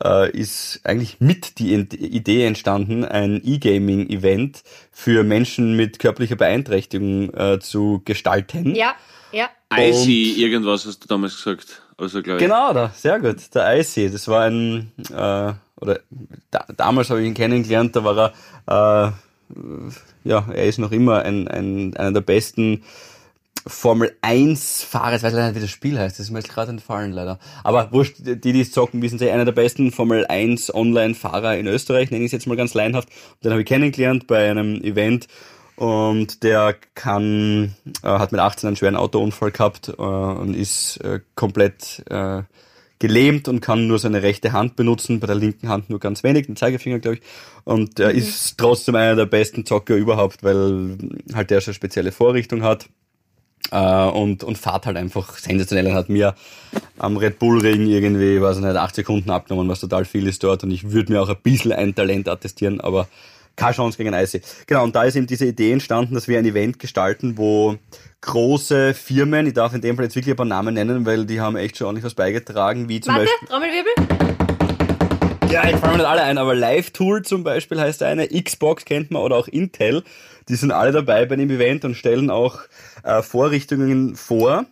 [0.04, 7.60] äh, ist eigentlich mit die Idee entstanden, ein E-Gaming-Event für Menschen mit körperlicher Beeinträchtigung äh,
[7.60, 8.76] zu gestalten.
[8.76, 8.96] Ja,
[9.32, 9.50] ja.
[9.74, 11.82] Icy, irgendwas hast du damals gesagt.
[11.98, 12.44] Also, glaube ich.
[12.44, 13.38] Genau, da, sehr gut.
[13.54, 16.00] Der Icy, das war ein, äh, oder
[16.52, 18.34] da, damals habe ich ihn kennengelernt, da war
[18.68, 22.84] er, äh, ja, er ist noch immer ein, ein, einer der besten
[23.68, 26.40] Formel 1 Fahrer, jetzt weiß ich leider nicht, wie das Spiel heißt, das ist mir
[26.40, 27.38] jetzt gerade entfallen leider.
[27.64, 31.68] Aber wurscht, die, die es zocken, wissen sie, einer der besten Formel 1 Online-Fahrer in
[31.68, 33.10] Österreich, nenne ich es jetzt mal ganz leinhaft.
[33.44, 35.28] Den habe ich kennengelernt bei einem Event
[35.76, 41.22] und der kann, äh, hat mit 18 einen schweren Autounfall gehabt äh, und ist äh,
[41.36, 42.44] komplett äh,
[43.02, 46.46] gelähmt und kann nur seine rechte Hand benutzen, bei der linken Hand nur ganz wenig,
[46.46, 47.24] den Zeigefinger, glaube ich.
[47.64, 48.20] Und er mhm.
[48.20, 50.98] ist trotzdem einer der besten Zocker überhaupt, weil
[51.34, 52.88] halt der schon spezielle Vorrichtung hat.
[53.72, 56.34] Uh, und, und fahrt halt einfach sensationell und hat mir
[56.98, 60.44] am Red Bull Ring irgendwie, weiß ich nicht, acht Sekunden abgenommen, was total viel ist
[60.44, 63.08] dort und ich würde mir auch ein bisschen ein Talent attestieren, aber
[63.56, 64.42] keine Chance gegen Icy.
[64.68, 67.78] Genau, und da ist eben diese Idee entstanden, dass wir ein Event gestalten, wo
[68.22, 71.42] große Firmen, ich darf in dem Fall jetzt wirklich ein paar Namen nennen, weil die
[71.42, 73.48] haben echt schon ordentlich was beigetragen, wie zum Warte, Beispiel...
[73.48, 74.32] Trommelwirbel.
[75.52, 78.86] Ja, ich fallen mir nicht alle ein, aber Live Tool zum Beispiel heißt eine, Xbox
[78.86, 80.04] kennt man oder auch Intel,
[80.48, 82.60] die sind alle dabei bei dem Event und stellen auch
[83.04, 84.66] äh, Vorrichtungen vor,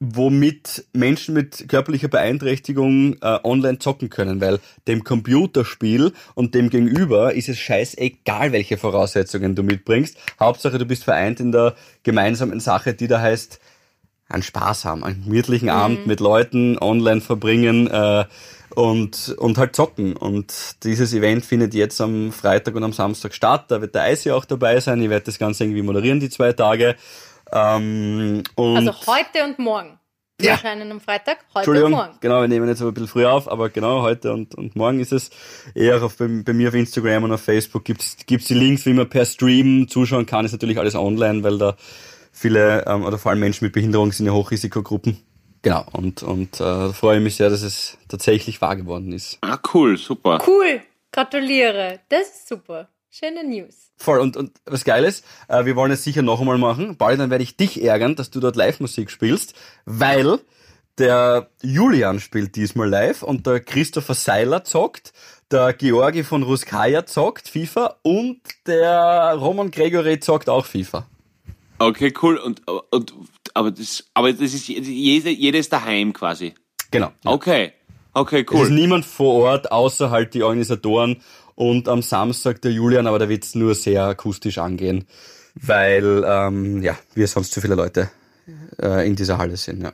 [0.00, 7.34] womit Menschen mit körperlicher Beeinträchtigung äh, online zocken können, weil dem Computerspiel und dem Gegenüber
[7.34, 10.16] ist es scheißegal, welche Voraussetzungen du mitbringst.
[10.40, 13.60] Hauptsache, du bist vereint in der gemeinsamen Sache, die da heißt,
[14.28, 15.74] einen Spaß haben, einen gemütlichen mhm.
[15.74, 18.24] Abend mit Leuten online verbringen äh,
[18.74, 20.16] und, und halt zocken.
[20.16, 23.66] Und dieses Event findet jetzt am Freitag und am Samstag statt.
[23.68, 25.00] Da wird der Eisi auch dabei sein.
[25.02, 26.96] Ich werde das Ganze irgendwie moderieren, die zwei Tage.
[27.54, 29.98] Ähm, also heute und morgen.
[30.38, 30.52] Wir ja.
[30.54, 32.16] erscheinen am Freitag, heute und morgen.
[32.20, 34.98] Genau, wir nehmen jetzt aber ein bisschen früher auf, aber genau heute und, und morgen
[34.98, 35.30] ist es.
[35.76, 38.94] Eher auf, bei, bei mir auf Instagram und auf Facebook gibt's gibt's die Links, wie
[38.94, 40.44] man per Stream zuschauen kann.
[40.44, 41.76] Ist natürlich alles online, weil da
[42.32, 45.18] viele, ähm, oder vor allem Menschen mit Behinderung sind ja Hochrisikogruppen.
[45.62, 49.38] Genau, und, und äh, freue mich sehr, dass es tatsächlich wahr geworden ist.
[49.40, 50.42] Ah, cool, super.
[50.44, 52.00] Cool, gratuliere.
[52.08, 52.88] Das ist super.
[53.16, 53.92] Schöne News.
[53.96, 56.96] Voll, und, und was Geiles, äh, wir wollen es sicher noch einmal machen.
[56.96, 60.40] Bald dann werde ich dich ärgern, dass du dort Live-Musik spielst, weil
[60.98, 65.12] der Julian spielt diesmal live und der Christopher Seiler zockt,
[65.52, 71.06] der Georgi von Ruskaya zockt FIFA und der Roman Gregory zockt auch FIFA.
[71.78, 72.36] Okay, cool.
[72.36, 73.14] Und, und
[73.54, 76.54] aber das, aber das ist jede, jeder ist daheim quasi.
[76.90, 77.12] Genau.
[77.22, 77.30] Ja.
[77.30, 77.74] Okay.
[78.16, 78.58] Okay, cool.
[78.58, 81.20] Es ist niemand vor Ort, außer halt die Organisatoren
[81.54, 85.06] und am Samstag der Julian, aber da wird's nur sehr akustisch angehen,
[85.54, 88.10] weil ähm, ja, wir sonst zu viele Leute
[88.80, 89.82] äh, in dieser Halle sind.
[89.82, 89.92] Ja.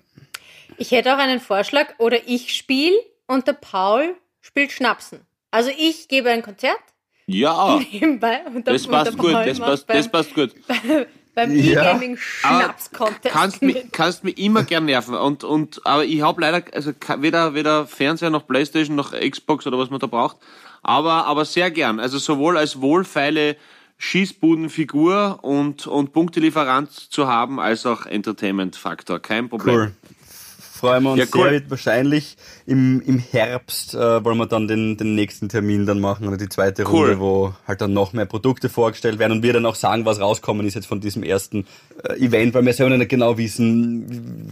[0.76, 2.96] Ich hätte auch einen Vorschlag, oder ich spiele
[3.26, 5.20] und der Paul spielt Schnapsen.
[5.50, 6.78] Also ich gebe ein Konzert.
[7.26, 7.78] Ja.
[7.92, 10.54] Nebenbei und der, das passt gut, das passt, das passt gut.
[11.34, 11.82] beim ja.
[11.82, 13.34] E-Gaming Schnaps Contest.
[13.34, 17.54] Kannst mich, kannst mich immer gern nerven und und aber ich habe leider also weder
[17.54, 20.38] weder Fernseher noch Playstation noch Xbox oder was man da braucht,
[20.82, 22.00] aber aber sehr gern.
[22.00, 23.56] Also sowohl als wohlfeile
[23.98, 29.74] Schießbudenfigur und und Punktelieferant zu haben als auch Entertainment Faktor, kein Problem.
[29.76, 29.92] Cool
[30.80, 31.50] freuen wir uns ja, cool.
[31.50, 31.70] sehr.
[31.70, 36.36] Wahrscheinlich im, im Herbst äh, wollen wir dann den, den nächsten Termin dann machen oder
[36.36, 37.08] die zweite cool.
[37.08, 40.20] Runde, wo halt dann noch mehr Produkte vorgestellt werden und wir dann auch sagen, was
[40.20, 41.66] rauskommen ist jetzt von diesem ersten
[42.02, 44.06] äh, Event, weil wir selber nicht genau wissen,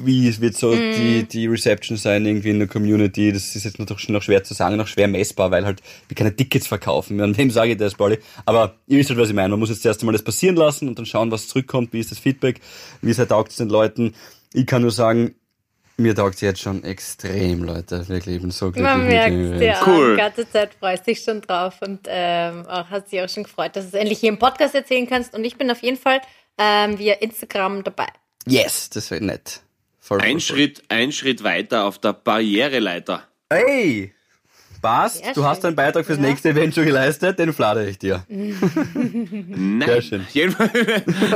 [0.04, 0.92] wie es wird so mm.
[0.96, 3.32] die, die Reception sein irgendwie in der Community.
[3.32, 6.14] Das ist jetzt natürlich schon noch schwer zu sagen, noch schwer messbar, weil halt wir
[6.14, 7.20] keine Tickets verkaufen.
[7.20, 8.18] An wem sage ich das, Pauli?
[8.44, 9.48] Aber ihr wisst halt, was ich meine.
[9.48, 12.10] Man muss jetzt erst einmal das passieren lassen und dann schauen, was zurückkommt, wie ist
[12.10, 12.60] das Feedback,
[13.00, 14.14] wie es halt taugt es den Leuten.
[14.52, 15.34] Ich kann nur sagen,
[15.98, 18.08] mir taugt jetzt schon extrem, Leute.
[18.08, 18.84] Wirklich, ich bin so glücklich.
[18.84, 20.12] Man merkt ja, cool.
[20.12, 23.74] die ganze Zeit freust dich schon drauf und ähm, auch hast dich auch schon gefreut,
[23.74, 25.34] dass du es endlich hier im Podcast erzählen kannst.
[25.34, 26.20] Und ich bin auf jeden Fall
[26.56, 28.06] ähm, via Instagram dabei.
[28.46, 29.60] Yes, das wäre nett.
[29.98, 33.24] Voll, ein, voll, Schritt, ein Schritt weiter auf der Barriereleiter.
[33.52, 34.14] Hey!
[34.80, 35.44] Passt, Sehr du schön.
[35.44, 36.24] hast deinen Beitrag fürs ja.
[36.24, 38.24] nächste Event schon geleistet, den fladere ich dir.
[38.28, 39.82] Nein.
[39.84, 40.26] Sehr schön.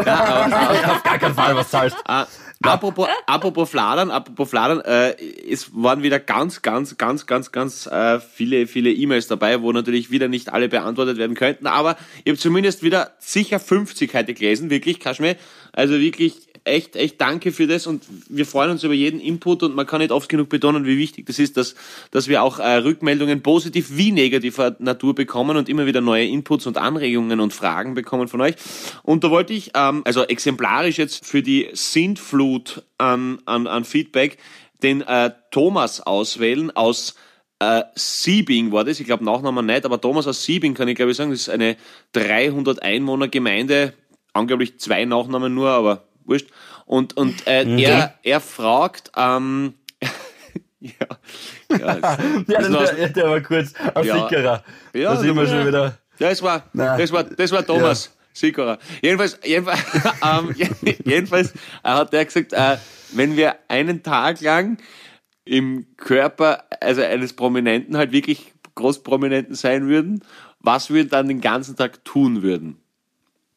[0.07, 1.97] ja, aber, auf gar keinen Fall was zahlst.
[2.05, 2.27] Ah,
[2.63, 5.17] Apropos, apropos Fladern, apropos Fladern, äh,
[5.51, 10.11] es waren wieder ganz, ganz, ganz, ganz, ganz äh, viele, viele E-Mails dabei, wo natürlich
[10.11, 14.71] wieder nicht alle beantwortet werden könnten, aber ich habe zumindest wieder sicher 50 heute gelesen,
[14.71, 15.37] wirklich, Kaschmir.
[15.73, 19.75] Also wirklich echt, echt danke für das und wir freuen uns über jeden Input und
[19.75, 21.75] man kann nicht oft genug betonen, wie wichtig das ist, dass,
[22.11, 26.67] dass wir auch äh, Rückmeldungen positiv wie negativer Natur bekommen und immer wieder neue Inputs
[26.67, 28.55] und Anregungen und Fragen bekommen von euch.
[29.03, 34.39] Und da wollte ich, ähm, also exemplarisch jetzt für die Sintflut an, an, an Feedback,
[34.83, 37.17] den äh, Thomas auswählen aus
[37.63, 41.13] äh, Siebing war das, ich glaube Nachnamen nicht, aber Thomas aus Siebing kann ich glaube
[41.13, 41.77] ich sagen, das ist eine
[42.13, 43.95] 300 Einwohner Gemeinde,
[44.33, 46.49] angeblich zwei Nachnamen nur, aber wurscht.
[46.87, 47.79] Und, und äh, mhm.
[47.79, 49.75] er, er fragt, ähm,
[50.81, 50.91] ja,
[51.71, 51.79] ja,
[52.47, 54.65] ja der, der war kurz ein ja, Fickerer.
[54.95, 55.99] Ja, da sind wir schon wieder.
[56.19, 58.11] Das war, das war, das war Thomas.
[58.33, 58.79] Sikora.
[59.03, 59.81] Jedenfalls, jedenfalls,
[60.25, 60.55] ähm,
[61.05, 62.79] jedenfalls äh, hat er gesagt, äh,
[63.13, 64.79] wenn wir einen Tag lang
[65.45, 70.25] im Körper, also eines Prominenten halt wirklich Großprominenten sein würden,
[70.61, 72.82] was wir dann den ganzen Tag tun würden.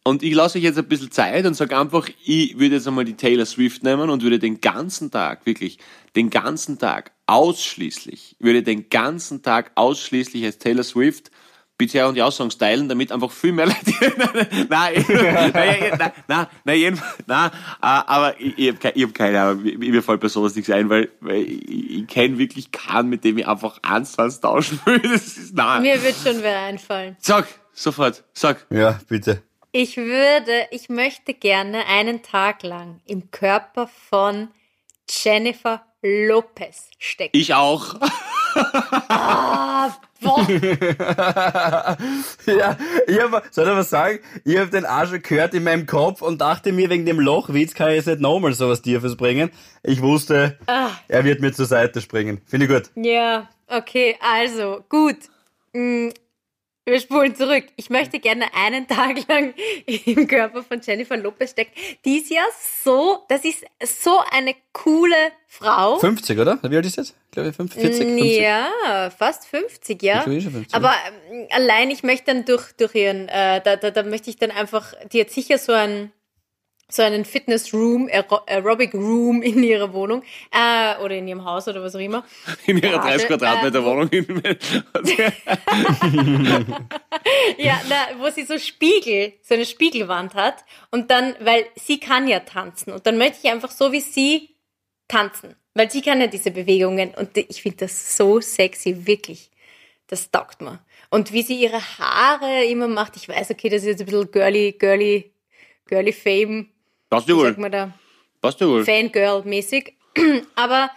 [0.07, 3.05] Und ich lasse euch jetzt ein bisschen Zeit und sage einfach, ich würde jetzt einmal
[3.05, 5.79] die Taylor Swift nehmen und würde den ganzen Tag, wirklich,
[6.15, 11.31] den ganzen Tag ausschließlich, würde den ganzen Tag ausschließlich als Taylor Swift
[11.75, 14.67] bisher und die Aussagen teilen, damit einfach viel mehr Leute.
[14.69, 20.21] nein, nein, nein, nein, nein, aber ich, ich habe keine, hab keine Ahnung, mir fällt
[20.21, 23.79] bei sowas nichts ein, weil, weil ich, ich kenne wirklich keinen, mit dem ich einfach
[23.81, 24.99] eins zu eins tauschen will.
[24.99, 25.81] Das ist, nein.
[25.81, 27.15] Mir wird schon wer einfallen.
[27.19, 28.67] Sag, sofort, sag.
[28.69, 29.41] Ja, bitte.
[29.77, 34.47] Ich würde, ich möchte gerne einen Tag lang im Körper von
[35.09, 37.37] Jennifer Lopez stecken.
[37.37, 37.95] Ich auch.
[39.09, 40.47] Ah, boah.
[42.45, 44.19] ja, ich hab, soll ich was sagen?
[44.45, 47.89] Ich habe den schon gehört in meinem Kopf und dachte mir, wegen dem Lochwitz kann
[47.89, 49.51] ich jetzt nicht nochmal sowas Tiefes bringen.
[49.83, 50.91] Ich wusste, Ah.
[51.09, 52.39] er wird mir zur Seite springen.
[52.45, 52.83] Finde ich gut.
[52.95, 55.17] Ja, okay, also gut.
[56.87, 57.65] Wir spulen zurück.
[57.77, 59.55] Ich möchte gerne einen Tag lang
[59.87, 61.71] im Körper von Jennifer Lopez stecken.
[62.05, 62.43] Die ist ja
[62.83, 65.15] so, das ist so eine coole
[65.47, 65.97] Frau.
[65.97, 66.59] 50, oder?
[66.61, 67.15] Wie alt ist jetzt?
[67.31, 68.39] Glaube ich 50, 40, 50.
[68.39, 70.17] Ja, fast 50, ja.
[70.19, 70.75] Ich glaube, eh schon 50.
[70.75, 70.93] Aber
[71.31, 74.51] ähm, allein, ich möchte dann durch, durch ihren, äh, da, da, da möchte ich dann
[74.51, 76.11] einfach, die hat sicher so ein
[76.87, 80.21] so einen Fitness-Room, Aero Aerobic-Room in ihrer Wohnung
[80.51, 82.23] äh, oder in ihrem Haus oder was auch immer.
[82.67, 84.09] In ihrer Garage, 30 Quadratmeter äh, wo- Wohnung.
[87.57, 92.27] Ja, na, wo sie so Spiegel, so eine Spiegelwand hat und dann, weil sie kann
[92.27, 94.49] ja tanzen und dann möchte ich einfach so wie sie
[95.07, 99.49] tanzen, weil sie kann ja diese Bewegungen und ich finde das so sexy, wirklich.
[100.07, 100.79] Das taugt mir.
[101.09, 104.29] Und wie sie ihre Haare immer macht, ich weiß, okay, das ist jetzt ein bisschen
[104.31, 105.31] girly, girly,
[105.87, 106.69] girly Fame,
[107.15, 107.45] Passt ja wohl.
[107.47, 107.93] sagt man da?
[108.41, 108.83] Passt ja wohl.
[108.83, 109.93] Fangirl-mäßig.
[110.55, 110.89] Aber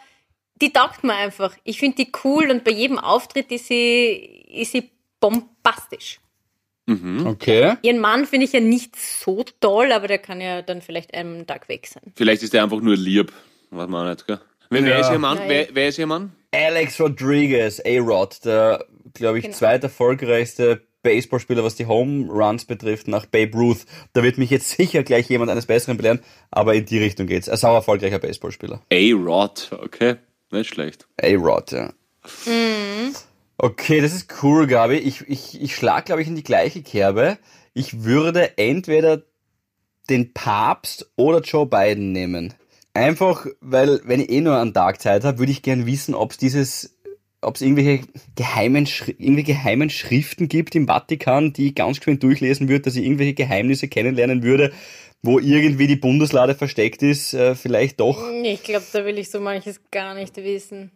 [0.60, 1.56] die taugt mir einfach.
[1.64, 6.20] Ich finde die cool und bei jedem Auftritt ist sie, ist sie bombastisch.
[7.24, 7.76] Okay.
[7.82, 11.46] Ihren Mann finde ich ja nicht so toll, aber der kann ja dann vielleicht einen
[11.46, 12.14] Tag weg sein.
[12.16, 13.30] Vielleicht ist der einfach nur lieb.
[13.70, 14.40] Weiß man auch nicht, gell?
[14.70, 15.00] Wer, wer Ja.
[15.00, 15.36] ist ihr Mann?
[15.36, 15.48] Nein.
[15.50, 16.32] Wer, wer ist ihr Mann?
[16.50, 19.56] Alex Rodriguez, A-Rod, der, glaube ich, Genau.
[19.56, 23.86] zweiterfolgreichste Baseballspieler, was die Home Runs betrifft, nach Babe Ruth.
[24.12, 27.48] Da wird mich jetzt sicher gleich jemand eines Besseren belehren, aber in die Richtung geht's.
[27.48, 28.82] Ein sau erfolgreicher Baseballspieler.
[28.92, 30.16] A-Rod, okay.
[30.50, 31.08] Nicht schlecht.
[31.18, 31.92] A-Rod, ja.
[33.56, 34.96] Okay, das ist cool, Gabi.
[34.96, 37.38] Ich, ich, ich schlag, glaube ich, in die gleiche Kerbe.
[37.72, 39.22] Ich würde entweder
[40.10, 42.52] den Papst oder Joe Biden nehmen.
[42.92, 46.32] Einfach, weil, wenn ich eh nur einen Tag Zeit habe, würde ich gern wissen, ob
[46.32, 46.97] es dieses,
[47.40, 52.68] ob es irgendwelche geheimen, irgendwelche geheimen Schriften gibt im Vatikan, die ich ganz geschwind durchlesen
[52.68, 54.72] würde, dass ich irgendwelche Geheimnisse kennenlernen würde,
[55.22, 58.22] wo irgendwie die Bundeslade versteckt ist, äh, vielleicht doch.
[58.42, 60.90] Ich glaube, da will ich so manches gar nicht wissen.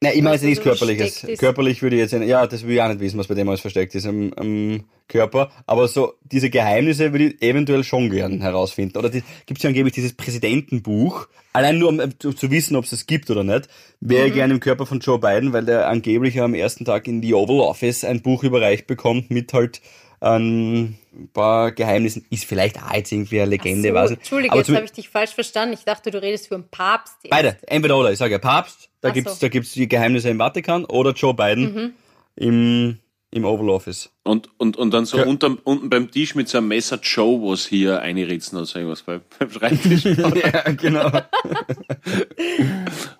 [0.00, 1.26] Na, ich meine jetzt nichts Körperliches.
[1.38, 3.60] Körperlich würde ich jetzt, ja, das will ich auch nicht wissen, was bei dem alles
[3.60, 5.50] versteckt ist am, am Körper.
[5.66, 8.96] Aber so, diese Geheimnisse würde ich eventuell schon gern herausfinden.
[8.96, 9.24] Oder gibt
[9.56, 11.26] es ja angeblich dieses Präsidentenbuch.
[11.52, 13.68] Allein nur, um zu, wissen, ob es das gibt oder nicht,
[14.00, 14.28] wäre Mhm.
[14.28, 17.34] ich gerne im Körper von Joe Biden, weil der angeblich am ersten Tag in die
[17.34, 19.80] Oval Office ein Buch überreicht bekommt mit halt
[20.20, 20.98] ein
[21.32, 22.24] paar Geheimnissen.
[22.30, 24.18] Ist vielleicht auch jetzt irgendwie eine Legende, so, weiß ich.
[24.18, 25.74] Entschuldige, Aber jetzt habe ich dich falsch verstanden.
[25.74, 27.14] Ich dachte, du redest für einen Papst.
[27.22, 27.30] jetzt.
[27.30, 28.10] Beide, entweder oder.
[28.12, 29.38] Ich sage ja Papst, da Ach gibt's, so.
[29.40, 31.94] da gibt's die Geheimnisse im Vatikan oder Joe Biden
[32.36, 32.98] im,
[33.30, 34.10] im Oval Office.
[34.24, 35.24] Und, und, und dann so Ja.
[35.24, 39.02] unterm, unten beim Tisch mit so einem Messer Joe was hier einritzen oder so irgendwas
[39.02, 40.04] bei- beim Schreibtisch.
[40.04, 41.10] ja, genau.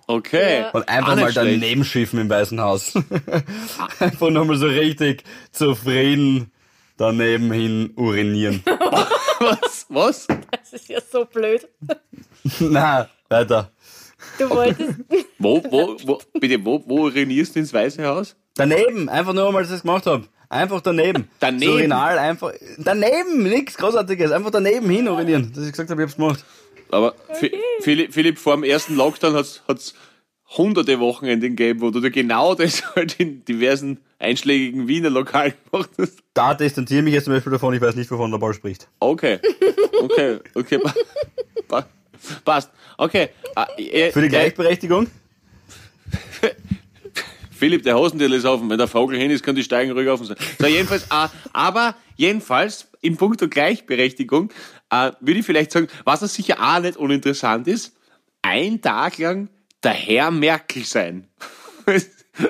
[0.06, 0.60] Okay.
[0.60, 0.70] Ja.
[0.70, 2.94] Und einfach mal daneben schiffen im Weißen Haus.
[4.00, 6.50] einfach nochmal so richtig zufrieden
[6.98, 8.62] daneben hin urinieren.
[9.40, 9.86] Was?
[9.88, 10.26] Was?
[10.50, 11.66] Das ist ja so blöd.
[12.60, 13.70] Na, weiter.
[14.38, 14.94] Du wolltest.
[15.38, 18.34] Wo, wo, wo, bitte, wo, wo urinierst du ins Weiße Haus?
[18.56, 20.24] Daneben, einfach nur mal, dass ich das gemacht habe.
[20.48, 21.30] Einfach daneben.
[21.40, 21.60] Daneben?
[21.66, 22.52] Das Urinal einfach.
[22.78, 24.32] Daneben, nichts Großartiges.
[24.32, 25.52] Einfach daneben hin urinieren.
[25.54, 26.44] Dass ich gesagt habe, ich hab's gemacht.
[26.90, 29.94] Aber Fi- Philipp, Philipp, vor dem ersten Lockdown hat's hat's
[30.56, 35.90] hunderte Wochenenden gegeben, wo du dir genau das halt in diversen einschlägigen Wiener Lokalen gemacht
[35.98, 36.18] hast.
[36.34, 38.88] Da distanziere ich mich jetzt zum Beispiel davon, ich weiß nicht, wovon der Ball spricht.
[38.98, 39.38] Okay.
[40.00, 40.78] Okay, okay.
[40.78, 40.94] pa-
[41.68, 41.86] pa-
[42.44, 42.70] Passt.
[42.96, 43.28] Okay.
[43.76, 45.06] Äh, Für die äh, Gleichberechtigung?
[47.50, 48.70] Philipp, der Hosendeel ist offen.
[48.70, 50.36] Wenn der Vogel hin ist, kann die Steigen ruhig offen sein.
[50.58, 54.50] So, jedenfalls, äh, aber jedenfalls, im Punkt der Gleichberechtigung,
[54.90, 57.96] äh, würde ich vielleicht sagen, was das sicher auch nicht uninteressant ist,
[58.42, 59.48] ein Tag lang
[59.82, 61.28] der Herr Merkel sein.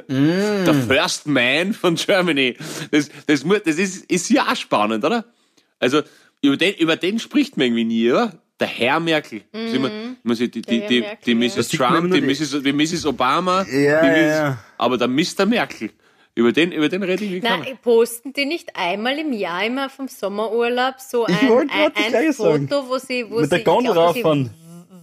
[0.08, 2.56] Der First Man von Germany.
[2.90, 5.24] Das, das, mu- das ist, ist ja auch spannend, oder?
[5.78, 6.02] Also,
[6.42, 8.32] über den, über den spricht man irgendwie nie, oder?
[8.60, 9.42] Der Herr Merkel.
[9.52, 9.74] Mhm.
[9.74, 9.90] Immer,
[10.24, 11.68] immer die, die, die, die, die Mrs.
[11.68, 13.06] Trump, die Mrs., die Mrs.
[13.06, 14.58] Obama, ja, die Mrs., ja.
[14.76, 15.46] aber der Mr.
[15.46, 15.90] Merkel.
[16.34, 17.42] Über den, über den rede ich nicht.
[17.42, 22.68] Nein, posten die nicht einmal im Jahr immer vom Sommerurlaub so ein, ein, ein Foto,
[22.68, 22.70] sagen.
[22.88, 24.50] wo sie, wo Mit sie, der Gondel rauffahren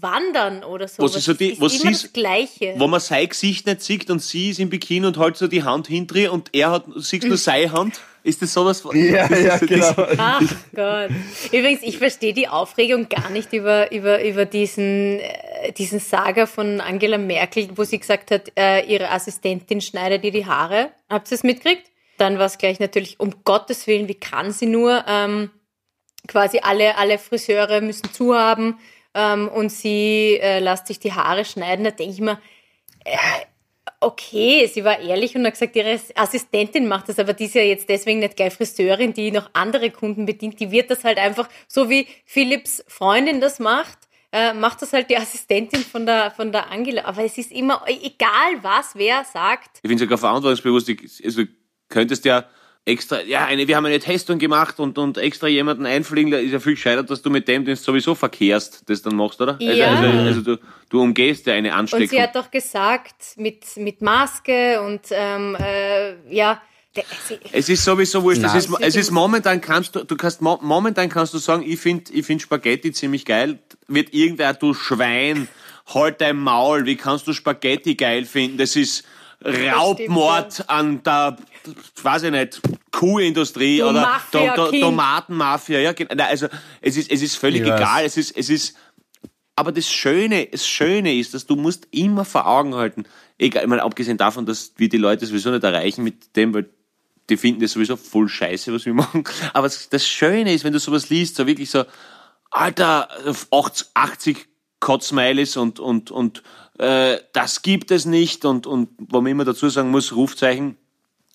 [0.05, 1.03] wandern oder so.
[1.03, 2.75] Wo sie so die, wo ist immer das Gleiche.
[2.77, 5.63] Wo man sein Gesicht nicht sieht und sie ist im Bikini und hält so die
[5.63, 7.99] Hand hinter und er hat, siehst nur seine Hand.
[8.23, 8.83] Ist das sowas?
[8.91, 9.93] Ja, ja, genau.
[10.17, 10.41] Ach
[10.73, 11.11] Gott.
[11.51, 16.81] Übrigens, ich verstehe die Aufregung gar nicht über, über, über diesen, äh, diesen Saga von
[16.81, 20.89] Angela Merkel, wo sie gesagt hat, äh, ihre Assistentin schneidet ihr die Haare.
[21.07, 21.83] Habt ihr es mitgekriegt?
[22.17, 25.51] Dann war es gleich natürlich, um Gottes Willen, wie kann sie nur, ähm,
[26.27, 28.79] quasi alle, alle Friseure müssen zuhaben
[29.15, 31.85] ähm, und sie äh, lässt sich die Haare schneiden.
[31.85, 32.39] Da denke ich mir,
[33.05, 33.17] äh,
[34.01, 37.61] okay, sie war ehrlich und hat gesagt, ihre Assistentin macht das, aber die ist ja
[37.61, 40.59] jetzt deswegen nicht gleich Friseurin, die noch andere Kunden bedient.
[40.59, 43.97] Die wird das halt einfach, so wie Philipps Freundin das macht,
[44.31, 47.05] äh, macht das halt die Assistentin von der, von der Angela.
[47.05, 49.79] Aber es ist immer, egal was, wer sagt.
[49.81, 50.91] Ich finde sogar verantwortungsbewusst,
[51.23, 51.43] also
[51.87, 52.45] könntest ja
[52.85, 56.59] extra, ja, eine, wir haben eine Testung gemacht und, und extra jemanden einfliegen, ist ja
[56.59, 59.57] viel gescheiter, dass du mit dem, den du sowieso verkehrst, das dann machst, oder?
[59.59, 59.87] Also, ja.
[59.87, 60.57] Also, also, also du,
[60.89, 62.03] du umgehst ja eine Ansteckung.
[62.03, 66.61] Und sie hat doch gesagt, mit, mit Maske und ähm, äh, ja.
[67.51, 68.41] Es ist sowieso wurscht.
[68.43, 72.13] Es ist, es ist momentan kannst du, du kannst momentan kannst du sagen, ich finde,
[72.13, 73.59] ich finde Spaghetti ziemlich geil.
[73.89, 75.49] Wird irgendwer, du Schwein,
[75.93, 76.85] halt dein Maul.
[76.85, 78.57] Wie kannst du Spaghetti geil finden?
[78.57, 79.03] Das ist
[79.43, 81.37] Raubmord an der,
[82.01, 84.21] weiß ich nicht, Kuhindustrie du oder
[84.71, 85.79] Tomatenmafia.
[85.79, 85.93] Ja,
[86.27, 86.47] also
[86.81, 88.03] es ist, es ist völlig ich egal.
[88.03, 88.17] Weiß.
[88.17, 88.77] Es ist, es ist,
[89.55, 93.05] aber das Schöne, das Schöne ist, dass du musst immer vor Augen halten,
[93.37, 96.69] egal, ich meine, abgesehen davon, dass wir die Leute sowieso nicht erreichen mit dem, weil
[97.29, 99.23] die finden das sowieso voll scheiße, was wir machen.
[99.53, 101.83] Aber das Schöne ist, wenn du sowas liest, so wirklich so,
[102.51, 103.09] Alter,
[103.51, 104.47] 80, 80
[104.79, 106.43] Kotzmeilis und, und, und
[106.77, 110.77] äh, das gibt es nicht und, und wo man immer dazu sagen muss, Rufzeichen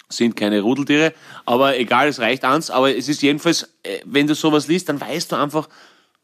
[0.09, 1.15] sind keine Rudeltiere,
[1.47, 5.01] aber egal, es reicht eins, aber es ist jedenfalls, äh, wenn du sowas liest, dann
[5.01, 5.69] weißt du einfach,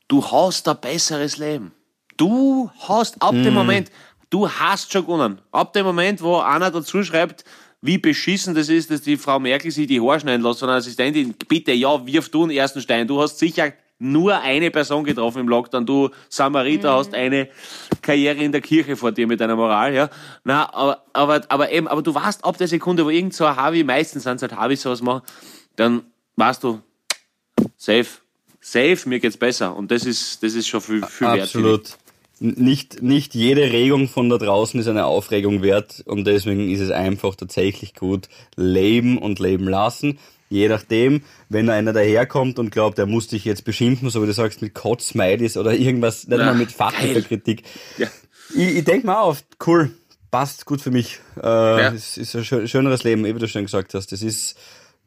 [0.09, 1.73] du hast ein besseres Leben.
[2.17, 3.43] Du hast ab mm.
[3.43, 3.59] dem mhm.
[3.59, 3.91] Moment,
[4.31, 5.41] du hast schon gewonnen.
[5.53, 7.45] Ab dem Moment, wo einer dazu schreibt,
[7.83, 10.79] wie beschissen das ist, dass die Frau Merkel sich die Haare schneiden lässt von einer
[10.79, 13.07] Assistentin, bitte, ja, wirf du den ersten Stein.
[13.07, 15.87] Du hast sicher nur eine Person getroffen im Lockdown.
[15.87, 16.99] Du Samariter mhm.
[16.99, 17.49] hast eine
[18.03, 20.11] Karriere in der Kirche vor dir mit deiner Moral, ja.
[20.45, 23.57] Na, aber, aber, aber eben, aber du weißt, ab der Sekunde, wo irgend so ein
[23.57, 25.23] Harvey, meistens sind es halt Harvey sowas machen,
[25.77, 26.03] dann
[26.37, 26.81] weißt du,
[27.77, 28.07] safe,
[28.61, 29.75] safe, mir geht's besser.
[29.75, 31.43] Und das ist, das ist schon viel, viel wert.
[31.43, 31.97] Absolut.
[32.39, 36.91] Nicht, nicht jede Regung von da draußen ist eine Aufregung wert und deswegen ist es
[36.91, 40.19] einfach tatsächlich gut, leben und leben lassen.
[40.49, 44.33] Je nachdem, wenn einer daherkommt und glaubt, er muss dich jetzt beschimpfen, so wie du
[44.33, 47.63] sagst, mit Kotzmeidis oder irgendwas, nicht einmal mit fachlicher Kritik.
[47.99, 48.07] Ja.
[48.55, 49.91] Ich, ich denke mal auf, cool,
[50.31, 51.19] passt gut für mich.
[51.43, 51.93] Äh, ja.
[51.93, 54.13] Es ist ein schöneres Leben, wie du schon gesagt hast.
[54.13, 54.57] Es ist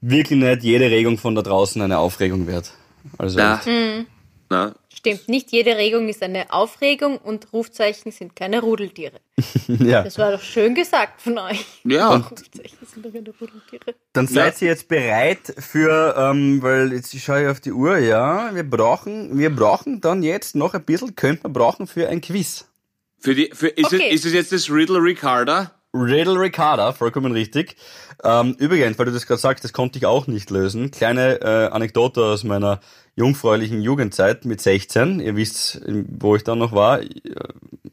[0.02, 2.74] wirklich nicht jede Regung von da draußen eine Aufregung wert.
[3.18, 3.38] Also.
[3.38, 3.62] Na.
[3.66, 4.08] Mhm.
[4.50, 9.22] Na, Stimmt, nicht jede Regung ist eine Aufregung und Rufzeichen sind keine Rudeltiere.
[9.68, 10.04] ja.
[10.04, 11.66] Das war doch schön gesagt von euch.
[11.86, 12.16] Ja.
[12.30, 13.96] Rufzeichen sind doch keine Rudeltiere.
[14.12, 18.54] Dann seid ihr jetzt bereit für, ähm, weil jetzt schaue ich auf die Uhr, ja,
[18.54, 22.68] wir brauchen, wir brauchen dann jetzt noch ein bisschen, könnte man brauchen für ein Quiz.
[23.20, 24.10] Für die, für, ist, okay.
[24.10, 25.79] es, ist es jetzt das Riddle Ricarda?
[25.94, 27.76] Riddle Ricarda, vollkommen richtig.
[28.24, 30.92] Ähm, übrigens, weil du das gerade sagst, das konnte ich auch nicht lösen.
[30.92, 32.80] Kleine äh, Anekdote aus meiner
[33.16, 35.20] jungfräulichen Jugendzeit mit 16.
[35.20, 37.08] Ihr wisst, wo ich dann noch war, äh,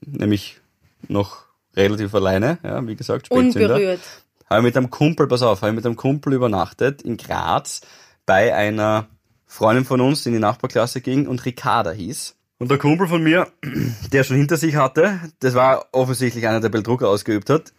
[0.05, 0.61] nämlich
[1.09, 3.75] noch relativ alleine, ja, wie gesagt, Spätzünder.
[3.75, 4.01] Unberührt.
[4.49, 7.81] Habe mit einem Kumpel, pass auf, habe mit einem Kumpel übernachtet in Graz
[8.27, 9.09] bei einer
[9.47, 12.37] Freundin von uns, die in die Nachbarklasse ging und Ricarda hieß.
[12.59, 13.49] Und der Kumpel von mir,
[14.13, 17.73] der schon hinter sich hatte, das war offensichtlich einer, der Beldruck ausgeübt hat,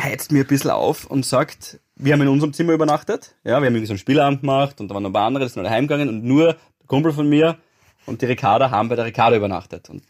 [0.00, 3.56] heizt mir ein bisschen auf und sagt, wir haben in unserem Zimmer übernachtet, ja, wir
[3.56, 5.60] haben irgendwie so einen Spielabend gemacht und da waren noch ein paar andere, die sind
[5.60, 7.58] alle heimgegangen und nur der Kumpel von mir
[8.06, 9.88] und die Ricarda haben bei der Ricarda übernachtet.
[9.88, 10.04] Und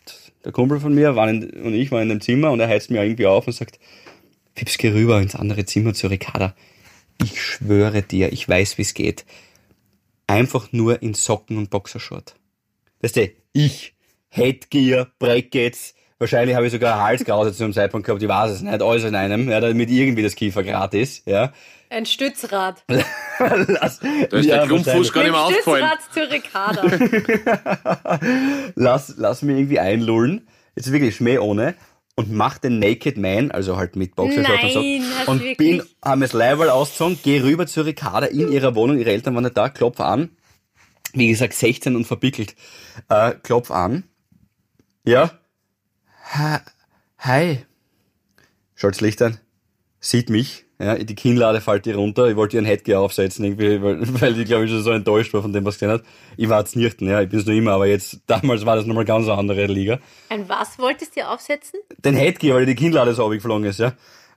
[0.44, 3.02] der Kumpel von mir in, und ich waren in dem Zimmer und er heizt mir
[3.02, 3.78] irgendwie auf und sagt,
[4.54, 6.54] Fips, geh rüber ins andere Zimmer zur Ricarda.
[7.22, 9.24] Ich schwöre dir, ich weiß, wie es geht.
[10.26, 12.36] Einfach nur in Socken und Boxershort.
[13.00, 13.94] Weißt du, ich,
[14.28, 18.62] Headgear, Brackets, Wahrscheinlich habe ich sogar eine Halskrause zu einem Zeitpunkt gehabt, ich weiß es
[18.62, 21.52] nicht, alles in einem, ja, damit irgendwie das Kiefer gratis, ja.
[21.90, 22.84] Ein Stützrad.
[22.88, 25.90] Lass, da ist ja, der Klumpfuß gar nicht mehr aufgefallen.
[26.00, 28.20] Stützrad zu Ricarda.
[28.74, 31.74] lass, lass mich irgendwie einlullen, jetzt wirklich Schmäh ohne,
[32.16, 34.80] und mach den Naked Man, also halt mit Boxershorts und so.
[35.30, 35.56] Und wirklich?
[35.56, 39.44] bin, haben das Leiberl ausgezogen, geh rüber zu Ricarda in ihrer Wohnung, ihre Eltern waren
[39.44, 40.30] nicht da, klopf an,
[41.12, 42.54] wie gesagt, 16 und verpickelt.
[43.08, 44.04] Äh, klopf an.
[45.04, 45.32] Ja.
[46.36, 46.60] Ha,
[47.18, 47.64] hi.
[48.74, 49.38] Schaut das Licht an.
[50.00, 50.64] Sieht mich.
[50.80, 52.26] Ja, die Kinnlade fällt ihr runter.
[52.26, 55.42] Ich wollte ihren Headgear aufsetzen, irgendwie, weil, weil die, glaube ich, schon so enttäuscht war
[55.42, 56.02] von dem, was gesehen hat.
[56.36, 58.84] Ich war jetzt nicht, ja, ich bin es nur immer, aber jetzt, damals war das
[58.84, 60.00] nochmal ganz eine andere Liga.
[60.28, 61.78] Ein was wolltest du aufsetzen?
[61.98, 63.92] Den Headgear, weil die Kinnlade so runtergeflogen ist, ja.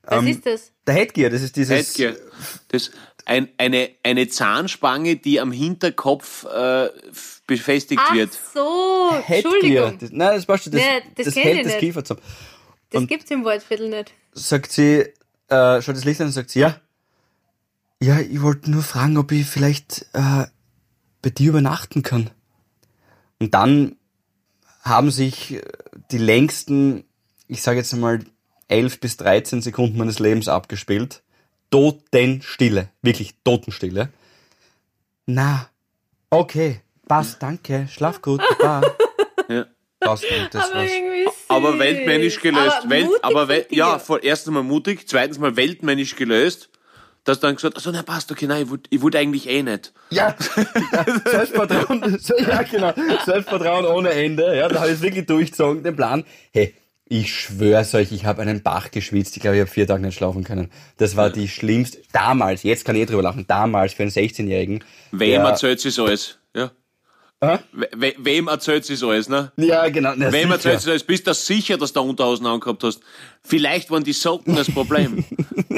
[0.07, 0.71] Was ist das?
[0.85, 1.97] Der Headgear, das ist dieses...
[1.97, 2.15] Headgear.
[2.69, 2.91] Das,
[3.25, 6.89] ein, eine, eine Zahnspange, die am Hinterkopf äh,
[7.45, 8.31] befestigt Ach wird.
[8.53, 9.53] so, Headgear.
[9.53, 9.97] Entschuldigung.
[9.99, 11.77] Das, nein, das, weißt du, das, Nee, das das kenn hält das.
[11.77, 12.25] Kiefer zusammen.
[12.91, 14.13] Das gibt's im Waldviertel nicht.
[14.31, 14.99] sagt sie,
[15.49, 16.79] äh, schaut das Licht an und sagt sie, ja,
[18.01, 20.45] ja, ich wollte nur fragen, ob ich vielleicht äh,
[21.21, 22.29] bei dir übernachten kann.
[23.39, 23.97] Und dann
[24.83, 25.61] haben sich äh,
[26.11, 27.03] die längsten,
[27.47, 28.19] ich sage jetzt einmal,
[28.69, 31.21] 11 bis 13 Sekunden meines Lebens abgespielt.
[31.71, 34.09] Totenstille, wirklich Totenstille.
[35.25, 35.69] Na,
[36.29, 38.81] okay, passt, danke, schlaf gut, baba.
[39.49, 39.65] Ja.
[39.99, 40.87] Passt, und das Aber.
[41.49, 42.77] Aber weltmännisch gelöst.
[42.83, 43.77] Aber Welt, mutig aber wel, von dir.
[43.77, 46.69] ja, voll, erstens mal mutig, zweitens mal weltmännisch gelöst.
[47.23, 49.91] Dass dann gesagt, also na passt, okay, nein, ich wollte ich wollt eigentlich eh nicht.
[50.11, 50.33] Ja,
[50.93, 52.93] ja Selbstvertrauen, so- ja genau,
[53.25, 54.55] Selbstvertrauen ohne Ende.
[54.55, 56.23] Ja, da habe ich wirklich durchgezogen, den Plan.
[56.53, 56.73] Hey,
[57.09, 59.35] ich schwör's euch, ich habe einen Bach geschwitzt.
[59.37, 60.69] Ich glaube, ich habe vier Tage nicht schlafen können.
[60.97, 64.83] Das war die schlimmste, damals, jetzt kann ich eh drüber lachen, damals für einen 16-Jährigen.
[65.11, 66.37] Wem der- erzählt sie alles?
[66.55, 66.71] Ja.
[67.39, 67.59] Hä?
[67.71, 69.51] We, we, wem erzählt sie alles, ne?
[69.57, 70.13] Ja, genau.
[70.15, 70.53] Na, Wem sicher.
[70.53, 71.03] erzählt sie alles?
[71.03, 72.99] Bist du sicher, dass du Unterhosen angehabt hast?
[73.43, 75.23] Vielleicht waren die Socken das Problem.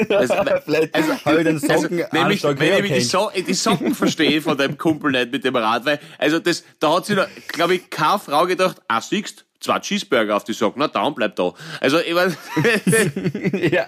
[0.08, 0.94] Also, Vielleicht
[1.26, 4.56] habe ich den Also, Socken nämlich, Anstock wenn ich die, so die Socken verstehe von
[4.56, 7.18] deinem Kumpel nicht mit dem Rad, weil, also das, da hat sich,
[7.48, 11.36] glaube ich, keine Frau gedacht, ah, siehst, zwei Cheeseburger auf die Socken, na, dann bleib
[11.36, 11.52] da.
[11.80, 12.36] Also, ich weiß,
[13.72, 13.86] ja,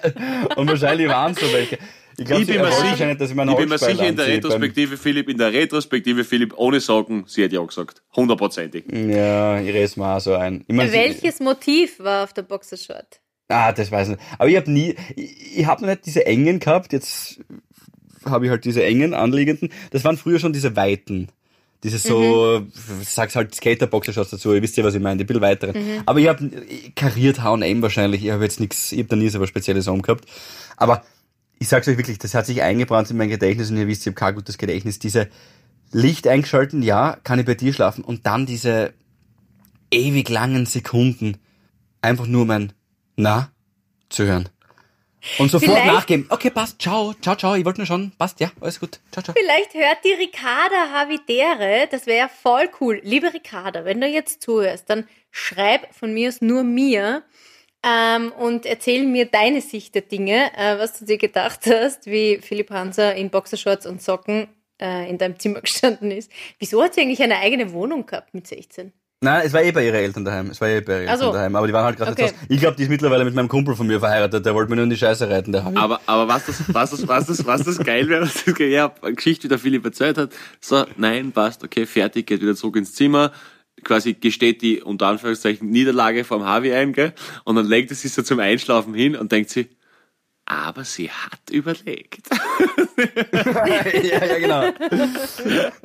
[0.57, 1.79] und wahrscheinlich waren es so welche.
[2.19, 4.27] Ich glaube, ich sie bin mir sicher, dass ich ich bin mir sicher in der
[4.27, 8.03] Retrospektive, Philipp, in der Retrospektive, Philipp, ohne Socken, sie hat ja gesagt.
[8.15, 8.85] Hundertprozentig.
[8.93, 10.63] Ja, ich rede mir auch so ein.
[10.69, 13.21] Ich mein, sie- Welches Motiv war auf der Boxershort?
[13.49, 14.27] Ah, das weiß ich nicht.
[14.39, 16.93] Aber ich habe nie, ich, ich habe noch nicht diese engen gehabt.
[16.93, 17.41] Jetzt
[18.27, 19.71] habe ich halt diese engen anliegenden.
[19.91, 21.29] Das waren früher schon diese weiten.
[21.83, 22.63] Diese so,
[23.03, 25.75] sag's halt Skaterboxershots dazu, ihr wisst ja, was ich meine, die bisschen weiteren.
[26.07, 26.49] Aber ich habe
[26.95, 30.27] kariert H&M wahrscheinlich, ich habe jetzt nichts, ich habe da nie so was Spezielles umgehabt.
[30.77, 31.03] Aber
[31.59, 34.07] ich sag's euch wirklich, das hat sich eingebrannt in mein Gedächtnis und ihr wisst, ich
[34.09, 35.01] habe kein gutes Gedächtnis.
[35.01, 35.29] Diese
[35.91, 38.95] Licht eingeschalten, ja, kann ich bei dir schlafen und dann diese
[39.91, 41.39] ewig langen Sekunden
[42.01, 42.73] einfach nur mein
[43.17, 43.51] Na
[44.09, 44.49] zu hören.
[45.39, 46.27] Und sofort Vielleicht- nachgeben.
[46.29, 46.81] Okay, passt.
[46.83, 47.55] Ciao, ciao, ciao.
[47.55, 48.13] Ich wollte nur schon.
[48.19, 48.99] Passt, ja, alles gut.
[49.13, 49.35] Ciao, ciao.
[49.39, 53.01] Vielleicht hört die Ricarda Havidere, das wäre ja voll cool.
[53.05, 57.23] Liebe Ricarda, wenn du jetzt zuhörst, dann schreib von mir aus nur mir
[57.85, 62.39] ähm, und erzähl mir deine Sicht der Dinge, äh, was du dir gedacht hast, wie
[62.39, 64.49] Philipp Hanser in Boxershorts und Socken
[64.81, 66.31] äh, in deinem Zimmer gestanden ist.
[66.59, 68.93] Wieso hat sie eigentlich eine eigene Wohnung gehabt mit 16?
[69.25, 70.51] Nein, es war eh bei ihren Eltern daheim.
[70.51, 71.27] Es war eh bei ihren Ach so.
[71.27, 71.57] Eltern daheim.
[71.57, 72.23] Aber die waren halt gerade Okay.
[72.23, 72.41] jetzt aus.
[72.49, 74.45] Ich glaube, die ist mittlerweile mit meinem Kumpel von mir verheiratet.
[74.45, 75.53] Der wollte mir nur in die Scheiße reiten.
[75.53, 78.55] Der Aber, aber was das, was das, was das, was das geil wäre, was das
[78.55, 80.31] geil, ja, eine Geschichte, die der Philipp erzählt hat.
[80.61, 83.31] So, nein, passt, okay, fertig, geht wieder zurück ins Zimmer.
[83.85, 87.13] Quasi gesteht die, unter Anführungszeichen, Niederlage vom Harvey ein, gell?
[87.45, 89.69] Und dann legt er sich so zum Einschlafen hin und denkt sich,
[90.47, 92.29] aber sie hat überlegt.
[92.97, 94.67] ja, ja, genau.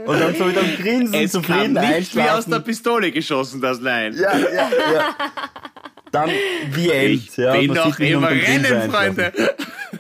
[0.05, 3.61] Und dann so wieder am Grinsen Es kam zufrieden nicht wie aus der Pistole geschossen,
[3.61, 4.13] das Nein.
[4.15, 5.15] Ja, ja, ja.
[6.11, 6.29] Dann
[6.75, 7.13] die End.
[7.15, 8.91] Ich ja, bin noch sieht mich im unter dem Grinsen Rennen.
[8.91, 9.33] Freunde.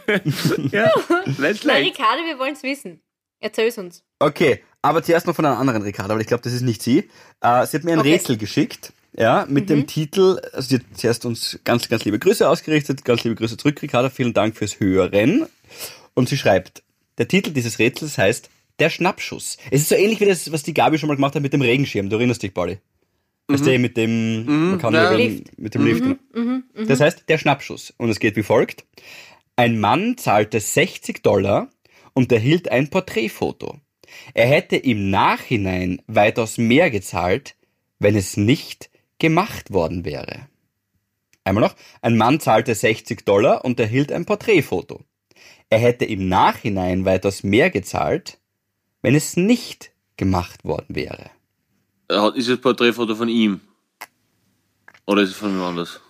[0.71, 0.91] ja,
[1.25, 1.67] nicht Na, schlecht.
[1.99, 3.01] Ricarda, wir wollen es wissen.
[3.39, 4.03] Erzähl's uns.
[4.19, 7.09] Okay, aber zuerst noch von einer anderen Ricarda, weil ich glaube, das ist nicht sie.
[7.41, 8.13] Äh, sie hat mir ein Okay.
[8.13, 12.47] Rätsel geschickt, ja, mit dem Titel, also sie hat zuerst uns ganz, ganz liebe Grüße
[12.47, 15.47] ausgerichtet, ganz liebe Grüße zurück, Ricarda, vielen Dank fürs Hören.
[16.13, 16.83] Und sie schreibt,
[17.17, 18.49] der Titel dieses Rätsels heißt
[18.79, 19.57] Der Schnappschuss.
[19.71, 21.61] Es ist so ähnlich wie das, was die Gabi schon mal gemacht hat mit dem
[21.61, 22.09] Regenschirm.
[22.09, 22.79] Du erinnerst dich, Pauli?
[23.47, 25.11] Weißt du, mit dem, man kann ja.
[25.11, 25.57] Lift.
[25.57, 26.03] mit dem Lift.
[26.33, 26.59] genau.
[26.85, 27.93] Das heißt, der Schnappschuss.
[27.97, 28.85] Und es geht wie folgt.
[29.55, 31.69] Ein Mann zahlte 60 Dollar
[32.13, 33.79] und erhielt ein Porträtfoto.
[34.33, 37.55] Er hätte im Nachhinein weitaus mehr gezahlt,
[37.99, 38.89] wenn es nicht
[39.19, 40.47] gemacht worden wäre.
[41.43, 41.75] Einmal noch.
[42.01, 45.01] Ein Mann zahlte 60 Dollar und erhielt ein Porträtfoto.
[45.69, 48.37] Er hätte im Nachhinein weitaus mehr gezahlt,
[49.01, 51.29] wenn es nicht gemacht worden wäre.
[52.11, 53.61] Hat- Ist das Porträtfoto von ihm?
[55.05, 56.01] Oder ist es von jemand anders?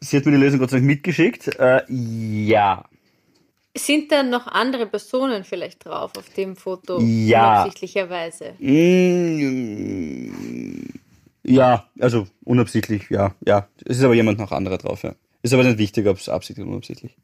[0.00, 1.48] Sie hat mir die Lösung Gott sei Dank mitgeschickt.
[1.58, 2.84] Äh, ja.
[3.76, 7.00] Sind da noch andere Personen vielleicht drauf auf dem Foto?
[7.00, 7.62] Ja.
[7.62, 8.54] Unabsichtlicherweise.
[8.60, 10.30] Mm,
[11.46, 13.68] Ja, also unabsichtlich, ja, ja.
[13.84, 15.14] Es ist aber jemand noch anderer drauf, ja.
[15.42, 17.16] Ist aber nicht wichtig, ob es absichtlich oder unabsichtlich.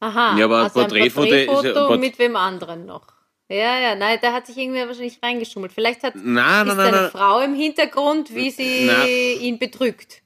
[0.00, 0.36] Aha.
[0.38, 3.06] Ja, aber also ein Porträtfoto ist ja- Porträtfoto Port- mit wem anderen noch.
[3.48, 5.72] Ja, ja, nein, da hat sich irgendwer wahrscheinlich reingeschummelt.
[5.72, 7.10] Vielleicht hat Nein, ist nein, nein, eine nein.
[7.10, 9.04] Frau im Hintergrund, wie sie Na.
[9.06, 10.22] ihn betrügt.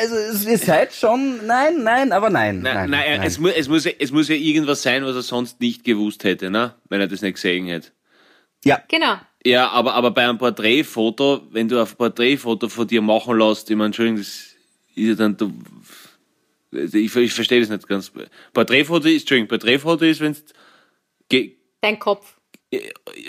[0.00, 2.60] Also, es- ihr seid schon, nein, nein, aber nein.
[2.60, 5.22] Nein, nein, nein, Es, mu es, muss, ja- es muss ja irgendwas sein, was er
[5.22, 6.74] sonst nicht gewusst hätte, ne?
[6.88, 7.88] wenn er das nicht gesehen hätte.
[8.64, 9.14] Ja, Genau.
[9.46, 13.76] Ja, aber, aber bei einem Porträtfoto, wenn du ein Porträtfoto von dir machen lässt, ich
[13.76, 14.26] meine, Entschuldigung, das
[14.96, 15.52] ist ja dann, du,
[16.72, 18.10] ich, ich verstehe das nicht ganz.
[18.52, 20.44] Porträtfoto ist, Entschuldigung, Porträtfoto ist, wenn es,
[21.80, 22.34] Dein Kopf.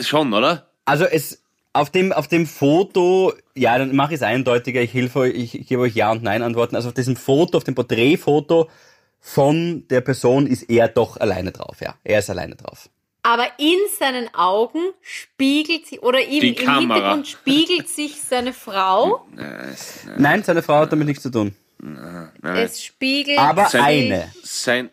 [0.02, 0.72] schon, oder?
[0.86, 1.44] Also es
[1.74, 4.82] auf dem auf dem Foto, ja, dann mache ich es eindeutiger.
[4.82, 6.76] Ich helfe euch, ich, ich gebe euch Ja und Nein Antworten.
[6.76, 8.72] Also auf diesem Foto, auf dem Porträtfoto
[9.20, 11.82] von der Person ist er doch alleine drauf.
[11.82, 12.90] Ja, er ist alleine drauf.
[13.30, 16.96] Aber in seinen Augen spiegelt sich, oder ihm, Die im Kamera.
[16.96, 19.28] Hintergrund spiegelt sich seine Frau.
[20.18, 21.54] Nein, seine Frau hat damit nichts zu tun.
[22.42, 24.32] Es spiegelt Aber sich eine.
[24.44, 24.90] Sein,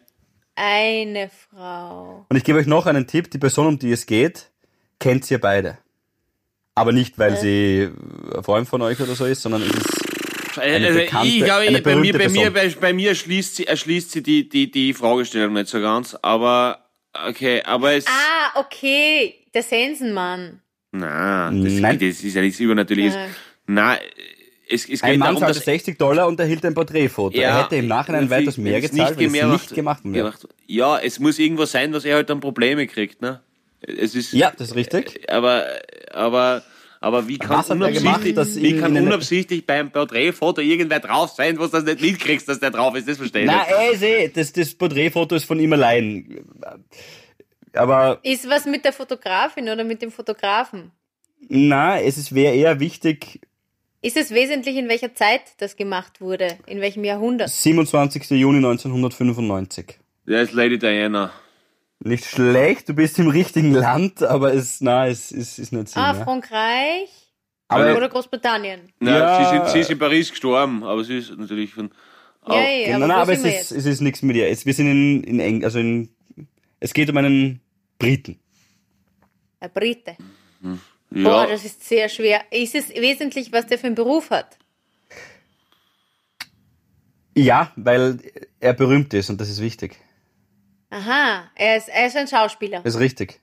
[0.57, 2.26] eine Frau.
[2.28, 4.51] Und ich gebe euch noch einen Tipp: Die Person, um die es geht,
[4.99, 5.78] kennt ihr beide.
[6.74, 7.89] Aber nicht, weil sie
[8.37, 11.61] ein Freund von euch oder so ist, sondern es ist Eine also bekannte- ich glaube,
[11.68, 12.80] eine bei mir, berühmte bei mir, Person.
[12.80, 16.84] bei, bei mir erschließt sie, erschließt sie die, die, die Fragestellung nicht so ganz, aber,
[17.29, 19.35] okay, aber es, Ah, okay.
[19.55, 20.61] Der Sensenmann.
[20.93, 21.99] na, das, Nein.
[21.99, 23.15] das ist ja nichts Übernatürliches.
[23.15, 23.27] Ja.
[23.67, 23.97] Na,
[24.69, 27.37] es, es Ein geht Mann darum, zahlte dass 60 Dollar und erhielt ein Porträtfoto.
[27.37, 30.15] Ja, er hätte im Nachhinein weitaus mehr gezahlt, wenn es nicht macht- gemacht wäre.
[30.31, 33.41] gemacht- Ja, es muss irgendwas sein, was er halt dann Probleme kriegt, ne?
[33.81, 35.31] Es ist, Ja, das ist richtig.
[35.31, 35.67] aber,
[36.12, 36.62] aber,
[37.05, 41.64] aber wie kann gemacht, unabsichtlich, dass wie kann unabsichtlich beim Porträtfoto irgendwer drauf sein, wo
[41.66, 43.92] du das nicht mitkriegst, dass der drauf ist, das verstehe ich Nein, nicht.
[43.94, 46.44] ist eh, das, das Porträtfoto ist von ihm allein.
[47.74, 50.92] Aber Ist was mit der Fotografin oder mit dem Fotografen?
[51.48, 53.40] na, es ist- wäre eher wichtig,
[54.00, 56.59] Ist es wesentlich, in welcher Zeit das gemacht wurde?
[56.66, 57.48] In welchem Jahrhundert?
[57.50, 58.30] 27.
[58.30, 59.98] Juni 1995.
[60.26, 61.32] Der ist Lady Diana.
[62.05, 66.02] Nicht schlecht, du bist im richtigen Land, aber es, na, es ist, ist nicht Sinn.
[66.02, 66.22] Ah, ja.
[66.24, 67.09] Frankreich
[67.68, 68.92] Aber oder Großbritannien?
[69.00, 69.50] Na, Ja.
[69.50, 71.90] sie, ist, sie ist in Paris gestorben, aber sie ist natürlich von.
[72.46, 74.48] Ja, ja, aber, nein, wo aber es sind ist, es ist nichts mit ihr.
[74.48, 76.11] Es, wir sind in, in Eng, also in,
[76.78, 77.61] es geht um einen
[77.98, 78.38] Briten.
[79.61, 80.16] Ein Brite.
[80.61, 80.76] Boah,
[81.11, 82.42] Ja, das ist sehr schwer.
[82.50, 84.59] Ist es wesentlich, was der für einen Beruf hat?
[87.34, 88.18] Ja, weil
[88.61, 89.96] er berühmt ist und das ist wichtig.
[90.95, 92.80] Aha, er ist, er ist ein Schauspieler.
[92.82, 93.40] Das ist richtig.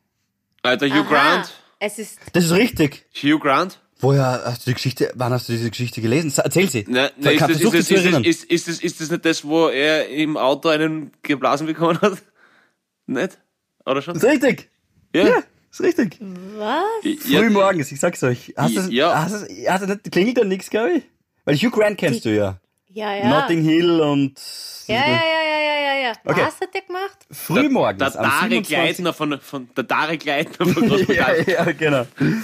[0.63, 1.53] Alter Hugh Aha, Grant.
[1.79, 3.05] Es ist Das ist richtig.
[3.21, 3.79] Hugh Grant?
[3.99, 6.31] Woher hast du die Geschichte, wann hast du diese Geschichte gelesen?
[6.35, 6.85] Erzähl sie.
[6.87, 9.25] Na, Ver- ist, das, ist, das, zu ist, das, ist, ist, das, ist das nicht
[9.25, 12.17] das, wo er im Auto einen geblasen bekommen hat?
[13.05, 13.37] Nicht?
[13.85, 14.13] Oder schon?
[14.15, 14.69] Das ist richtig.
[15.13, 15.27] Ja.
[15.27, 16.17] Ja, ist richtig.
[16.19, 16.83] was?
[17.27, 18.53] Ja, Früh morgens, ich sag's euch.
[18.57, 19.23] Hast du, Ja.
[19.23, 21.03] hast du, hast du nicht, klingelt da nichts, glaube ich?
[21.45, 22.59] Weil Hugh Grant kennst du ja.
[22.87, 23.27] Ja, ja.
[23.41, 24.39] Notting Hill und
[24.87, 25.50] Ja, ja, ja,
[25.93, 26.13] ja, ja, ja, ja.
[26.25, 26.41] Okay.
[26.45, 27.17] Was hat der gemacht?
[27.31, 28.77] frühmorgens Der am Tarek 27.
[28.77, 31.45] Leitner von, von, der Tarek Leitner von ja, Großbritannien.
[31.47, 32.05] ja, genau.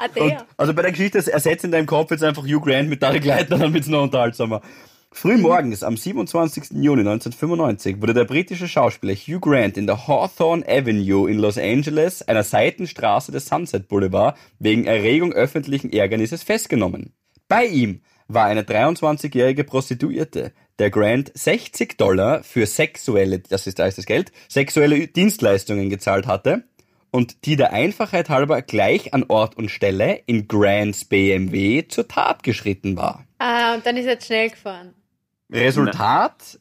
[0.00, 0.46] Ah, Und, der.
[0.56, 3.58] also bei der Geschichte ersetzt in deinem Kopf jetzt einfach Hugh Grant mit Tarek Leitner,
[3.58, 4.62] dann wird's noch unterhaltsamer.
[5.10, 6.70] Frühmorgens am 27.
[6.70, 12.22] Juni 1995 wurde der britische Schauspieler Hugh Grant in der Hawthorne Avenue in Los Angeles,
[12.22, 17.14] einer Seitenstraße des Sunset Boulevard, wegen Erregung öffentlichen Ärgernisses festgenommen.
[17.48, 23.86] Bei ihm war eine 23-jährige Prostituierte, der Grant 60 Dollar für sexuelle, das ist, da
[23.86, 26.64] ist das Geld, sexuelle Dienstleistungen gezahlt hatte
[27.10, 32.42] und die der Einfachheit halber gleich an Ort und Stelle in Grants BMW zur Tat
[32.42, 33.24] geschritten war.
[33.38, 34.94] Ah, und dann ist er jetzt schnell gefahren.
[35.50, 36.58] Resultat?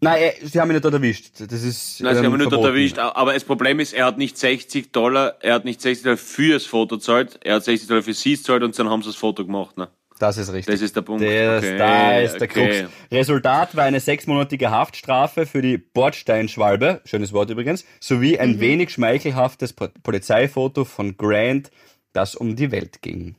[0.00, 1.32] Nein, er, sie haben ihn nicht dort erwischt.
[1.40, 2.66] Das ist Nein, sie ähm, haben ihn nicht dort verboten.
[2.66, 2.98] erwischt.
[2.98, 6.66] Aber das Problem ist, er hat nicht 60 Dollar, er hat nicht 60 Dollar fürs
[6.66, 9.44] Foto gezahlt, er hat 60 Dollar für sie gezahlt und dann haben sie das Foto
[9.44, 9.76] gemacht.
[9.76, 9.88] Ne?
[10.18, 10.74] Das ist richtig.
[10.74, 11.22] Das ist der Punkt.
[11.22, 12.80] Das, Okay, da ist der okay.
[12.82, 12.92] Krux.
[13.12, 19.72] Resultat war eine sechsmonatige Haftstrafe für die Bordsteinschwalbe, schönes Wort übrigens, sowie ein wenig schmeichelhaftes
[19.72, 21.70] Po- Polizeifoto von Grant,
[22.12, 23.36] das um die Welt ging.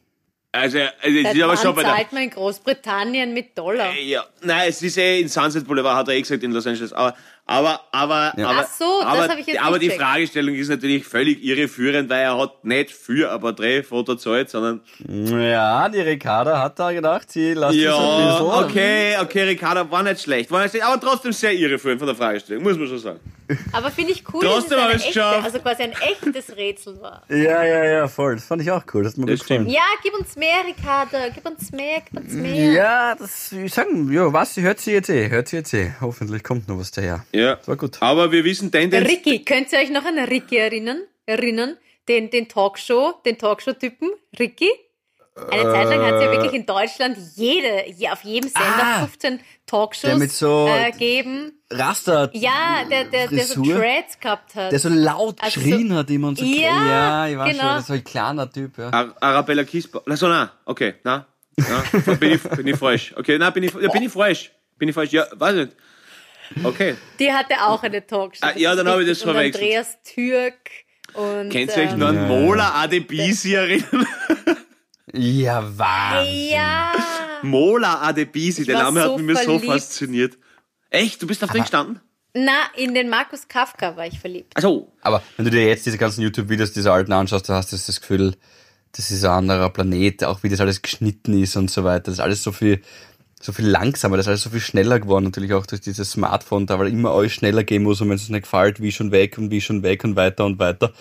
[0.51, 3.93] Also, also es ist aber schon bei der, zahlt man in Großbritannien mit Dollar?
[3.95, 6.91] Ja, nein, es ist eh in Sunset Boulevard, hat er eh gesagt, in Los Angeles.
[6.91, 7.15] Aber,
[7.49, 8.49] aber, aber, Ja.
[8.49, 9.89] aber, Ach so, das aber, hab ich jetzt aber die.
[9.89, 15.89] Fragestellung ist natürlich völlig irreführend, weil er hat nicht für ein Porträtfoto gezahlt, sondern, Ja,
[15.89, 17.91] die Ricarda hat da gedacht, sie lässt ja,
[18.35, 21.99] es ein okay, okay, Ricardo, war nicht schlecht, war nicht schlecht, aber trotzdem sehr irreführend
[21.99, 23.19] von der Fragestellung, muss man schon sagen.
[23.71, 27.23] Aber finde ich cool, Trotzdem dass es eine echte, also quasi ein echtes Rätsel war.
[27.29, 28.35] Ja, ja, ja, voll.
[28.35, 29.03] Das fand ich auch cool.
[29.03, 29.67] Das hat mir Das gefallen.
[29.67, 31.17] Ja, gib uns mehr, Ricardo.
[31.33, 32.71] Gib uns mehr, gib uns mehr.
[32.73, 35.93] Ja, das, ich sagen, ja, was, hört sie jetzt eh, hört sie jetzt eh.
[35.99, 37.25] Hoffentlich kommt noch was daher.
[37.33, 37.38] Ja.
[37.39, 37.97] Das war gut.
[38.01, 41.01] Aber wir wissen Tendenz, Ricky, könnt ihr euch noch an Ricky erinnern?
[41.25, 41.77] Erinnern?
[42.07, 44.09] Den, den Talkshow, den Talkshow-Typen?
[44.39, 44.69] Ricky?
[45.51, 48.99] Eine Zeit lang hat es ja wirklich in Deutschland jede, je, auf jedem Sender Ah,
[49.07, 51.53] 15 Talkshows der mit so- äh, geben.
[51.71, 52.29] Raster.
[52.33, 53.61] Ja, der, der, der so.
[53.63, 54.71] Dreads gehabt hat.
[54.71, 56.43] Der so laut Also geschrien so- hat immer und so.
[56.43, 57.61] Ja, ja ich weiß genau.
[57.63, 58.89] schon, das ist so ein kleiner Typ, ja.
[58.89, 60.03] Ar Arabella Kiesbauer.
[60.07, 61.25] Also na, okay, na,
[61.55, 63.13] na bin, ich, bin ich falsch.
[63.15, 64.51] Okay, na, bin ich, ja, bin ich falsch.
[64.77, 65.11] Bin ich falsch?
[65.13, 65.71] Ja, weiß nicht.
[66.63, 66.95] Okay.
[67.19, 68.45] Die hatte auch eine Talkshow.
[68.45, 69.55] Ah, ja, dann habe ich das verwechselt.
[69.55, 70.69] Und Andreas Türk
[71.13, 71.49] und.
[71.49, 74.07] Kennt ihr euch ähm, noch an Mola Adebisi erinnern?
[75.13, 76.49] Ja, Wahnsinn.
[76.51, 76.91] Ja.
[77.41, 79.65] Mola Adebisi, der Name so hat mich so verliebt.
[79.65, 80.37] fasziniert.
[80.89, 81.21] Echt?
[81.21, 81.99] Du bist auf den gestanden?
[82.33, 84.55] Na, in den Markus Kafka war ich verliebt.
[84.55, 87.75] Also, Aber wenn du dir jetzt diese ganzen YouTube-Videos dieser Alten anschaust, dann hast du
[87.75, 88.35] das Gefühl,
[88.91, 92.05] das ist ein anderer Planet, auch wie das alles geschnitten ist und so weiter.
[92.05, 92.81] Das ist alles so viel,
[93.41, 95.25] so viel langsamer, das ist alles so viel schneller geworden.
[95.25, 98.29] Natürlich auch durch dieses Smartphone, da weil immer alles schneller gehen muss und wenn es
[98.29, 100.91] nicht gefällt, wie schon weg und wie schon weg und weiter und weiter.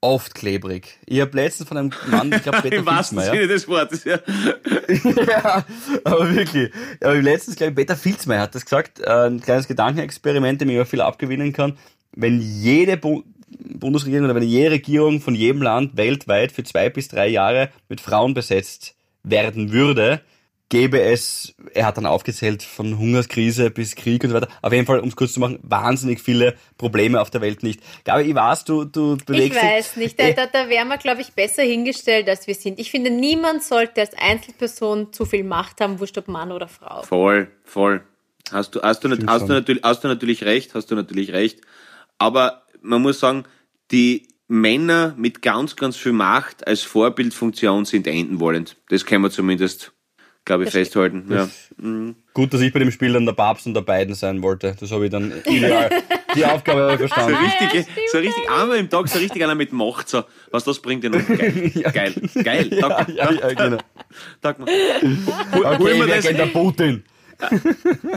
[0.00, 0.98] oft klebrig.
[1.06, 3.20] Ich habe letztens von einem Mann, ich glaube Peter Im wahrsten.
[3.20, 4.18] Sinne des Wortes, ja.
[5.26, 5.64] ja,
[6.04, 6.70] aber wirklich.
[7.00, 10.80] Aber letztens, glaube ich, Peter Filzmeier hat das gesagt, äh, ein kleines Gedankenexperiment, dem ich
[10.80, 11.76] auch viel abgewinnen kann.
[12.12, 17.08] Wenn jede Bu Bundesregierung oder wenn jede Regierung von jedem Land weltweit für zwei bis
[17.08, 20.20] drei Jahre mit Frauen besetzt werden würde,
[20.70, 24.48] gäbe es, er hat dann aufgezählt, von Hungerskrise bis Krieg und so weiter.
[24.60, 27.80] Auf jeden Fall, um es kurz zu machen, wahnsinnig viele Probleme auf der Welt nicht.
[28.04, 30.02] Gabi, ich weiß, du, du Ich bewegst weiß dich.
[30.02, 32.78] nicht, da, da, da wären wir, glaube ich, besser hingestellt, als wir sind.
[32.78, 37.02] Ich finde, niemand sollte als Einzelperson zu viel Macht haben, wurscht ob Mann oder Frau.
[37.02, 38.02] Voll, voll.
[38.52, 39.48] Hast du, hast du, hast du, schon.
[39.48, 41.60] natürlich, hast du natürlich recht, hast du natürlich recht.
[42.18, 43.44] Aber man muss sagen,
[43.90, 48.76] die Männer mit ganz, ganz viel Macht als Vorbildfunktion sind enden wollend.
[48.88, 49.92] Das können wir zumindest,
[50.48, 51.26] glaube ich, festhalten.
[51.30, 51.48] Ja.
[52.34, 54.74] Gut, dass ich bei dem Spiel dann der Papst und der beiden sein wollte.
[54.80, 55.90] Das habe ich dann ideal.
[56.34, 57.36] Die Aufgabe habe ich So verstanden.
[57.44, 60.80] richtig, stimmt, so richtig einmal im Tag, so richtig einer mit Macht, so, was das
[60.80, 61.26] bringt denn noch?
[61.28, 63.78] Geil, geil, geil, Tag, Ja, ja, genau.
[64.42, 64.68] Tag mal.
[65.52, 67.04] Hol, hol, Okay, mir das, der Putin?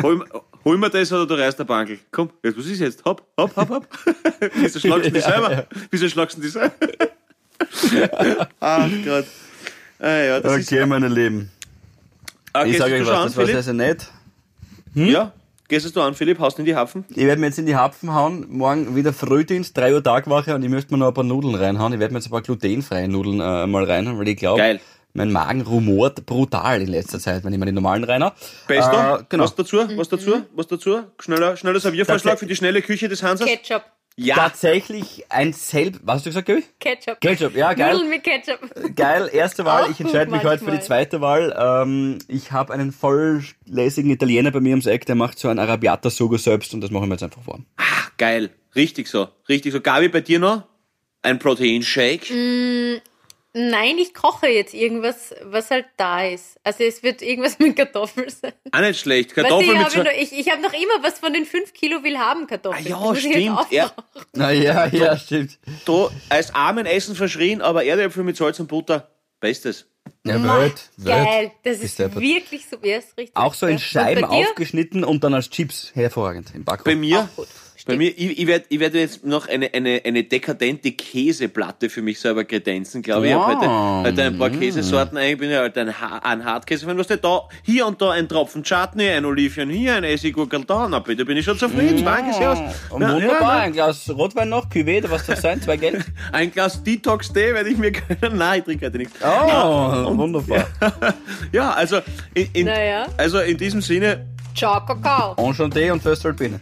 [0.01, 0.25] hol,
[0.65, 1.99] hol mir das oder du reißt der Bankel.
[2.11, 3.05] Komm, jetzt, was ist jetzt?
[3.05, 3.87] Hopp, hopp, hopp, hopp.
[4.55, 5.65] Wieso schlagst du dich selber?
[5.89, 6.73] Wieso schlagst du dich selber?
[8.59, 9.25] Ach Gott.
[9.99, 11.51] Ah, ja, das ist, Okay, meine Lieben.
[12.53, 13.55] Ah, Ich sage euch schon was, an, das war Philipp?
[13.55, 14.07] sehr, sehr nett.
[14.93, 15.31] Ja,
[15.67, 17.05] gehst du an, Philipp, haust in die Hapfen?
[17.09, 18.45] Ich werde mir jetzt in die Hapfen hauen.
[18.49, 21.93] Morgen wieder Frühdienst, 3 Uhr Tagwache und ich möchte mir noch ein paar Nudeln reinhauen.
[21.93, 24.79] Ich werde mir jetzt ein paar glutenfreie Nudeln äh, mal reinhauen, weil ich glaube, Geil.
[25.13, 28.33] mein Magen rumort brutal in letzter Zeit, wenn ich mir die normalen reinhaue.
[28.67, 29.43] Bester, Äh, genau.
[29.45, 31.03] was dazu, was dazu, was dazu?
[31.19, 33.47] Schneller, schneller Serviervorschlag für die schnelle Küche des Hansers?
[33.47, 33.83] Ketchup.
[34.17, 35.99] Ja, Tatsächlich ein selb...
[36.03, 36.63] Was hast du gesagt, Gabi?
[36.79, 37.21] Ketchup.
[37.21, 37.93] Ketchup, ja, geil.
[37.93, 38.59] Nudeln mit Ketchup.
[38.95, 39.85] Geil, erste Wahl.
[39.85, 41.55] Auch Ich entscheide mich heute für die zweite Wahl.
[41.57, 46.09] Ähm, ich habe einen volllässigen Italiener bei mir ums Eck, der macht so ein Arrabbiata
[46.09, 47.59] sogar selbst und das machen wir jetzt einfach vor.
[48.17, 48.49] geil.
[48.75, 49.81] Richtig so, richtig so.
[49.81, 50.63] Gabi, bei dir noch?
[51.23, 53.01] Ein Proteinshake?
[53.53, 56.57] Nein, ich koche jetzt irgendwas, was halt da ist.
[56.63, 58.53] Also es wird irgendwas mit Kartoffeln sein.
[58.71, 59.31] Auch nicht schlecht.
[59.31, 61.45] Weißt du, Kartoffeln ich mit habe noch, ich, ich hab noch immer was von den
[61.45, 62.93] 5 Kilo will haben Kartoffeln.
[62.93, 63.59] Ah, ja, stimmt.
[63.71, 63.93] Er,
[64.33, 65.59] Na ja, ja, stimmt.
[65.85, 69.09] da als armen Essen verschrien, aber Erdäpfel mit Salz und Butter,
[69.41, 69.87] bestes.
[70.25, 71.25] Ja, Ma, Welt, Welt.
[71.25, 72.21] Geil, das ist deppert.
[72.21, 72.77] wirklich so.
[72.81, 73.35] Ja, ist richtig.
[73.35, 73.77] Auch so in.
[73.79, 75.91] Scheiben bei aufgeschnitten und dann als Chips.
[75.93, 76.95] Hervorragend im Bei Backkorb.
[76.97, 77.47] mir, Auch gut.
[77.85, 82.01] Bei mir, ich, ich werde ich werd jetzt noch eine, eine, eine dekadente Käseplatte für
[82.01, 83.31] mich selber kredenzen, glaube ich.
[83.31, 83.69] Ich habe heute,
[84.09, 87.41] heute ein paar Käsesorten, ich bin ja halt ein, Ha- ein Hartkäse, wenn du da
[87.63, 91.37] hier und da ein Tropfen Chutney, ein Olivchen hier, ein Essiggurkel da, na bitte bin
[91.37, 92.51] ich schon zufrieden, danke sehr.
[92.89, 95.61] Und Ja, wunderbar, ja, ein Glas Rotwein noch, Cuvée, was soll das sein?
[95.61, 96.05] Zwei Geld?
[96.31, 98.37] Ein Glas Detox-Tee werde ich mir gönnen.
[98.37, 99.15] Nein, ich trinke heute nichts.
[99.23, 100.67] Oh, wunderbar.
[101.51, 101.99] Ja, also
[102.33, 103.07] in, in, Naja.
[103.17, 104.25] also in diesem Sinne,
[104.55, 105.33] Ciao, Kakao.
[105.35, 106.59] Enchanté und First Alpine.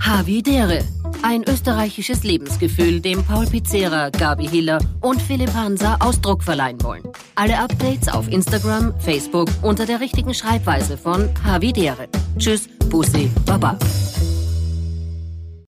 [0.00, 0.84] Havidere.
[1.22, 7.02] Ein österreichisches Lebensgefühl, dem Paul Pizzera, Gabi Hiller und Philipp Hansa Ausdruck verleihen wollen.
[7.34, 12.08] Alle Updates auf Instagram, Facebook unter der richtigen Schreibweise von Havidere.
[12.38, 13.78] Tschüss, Bussi, Baba.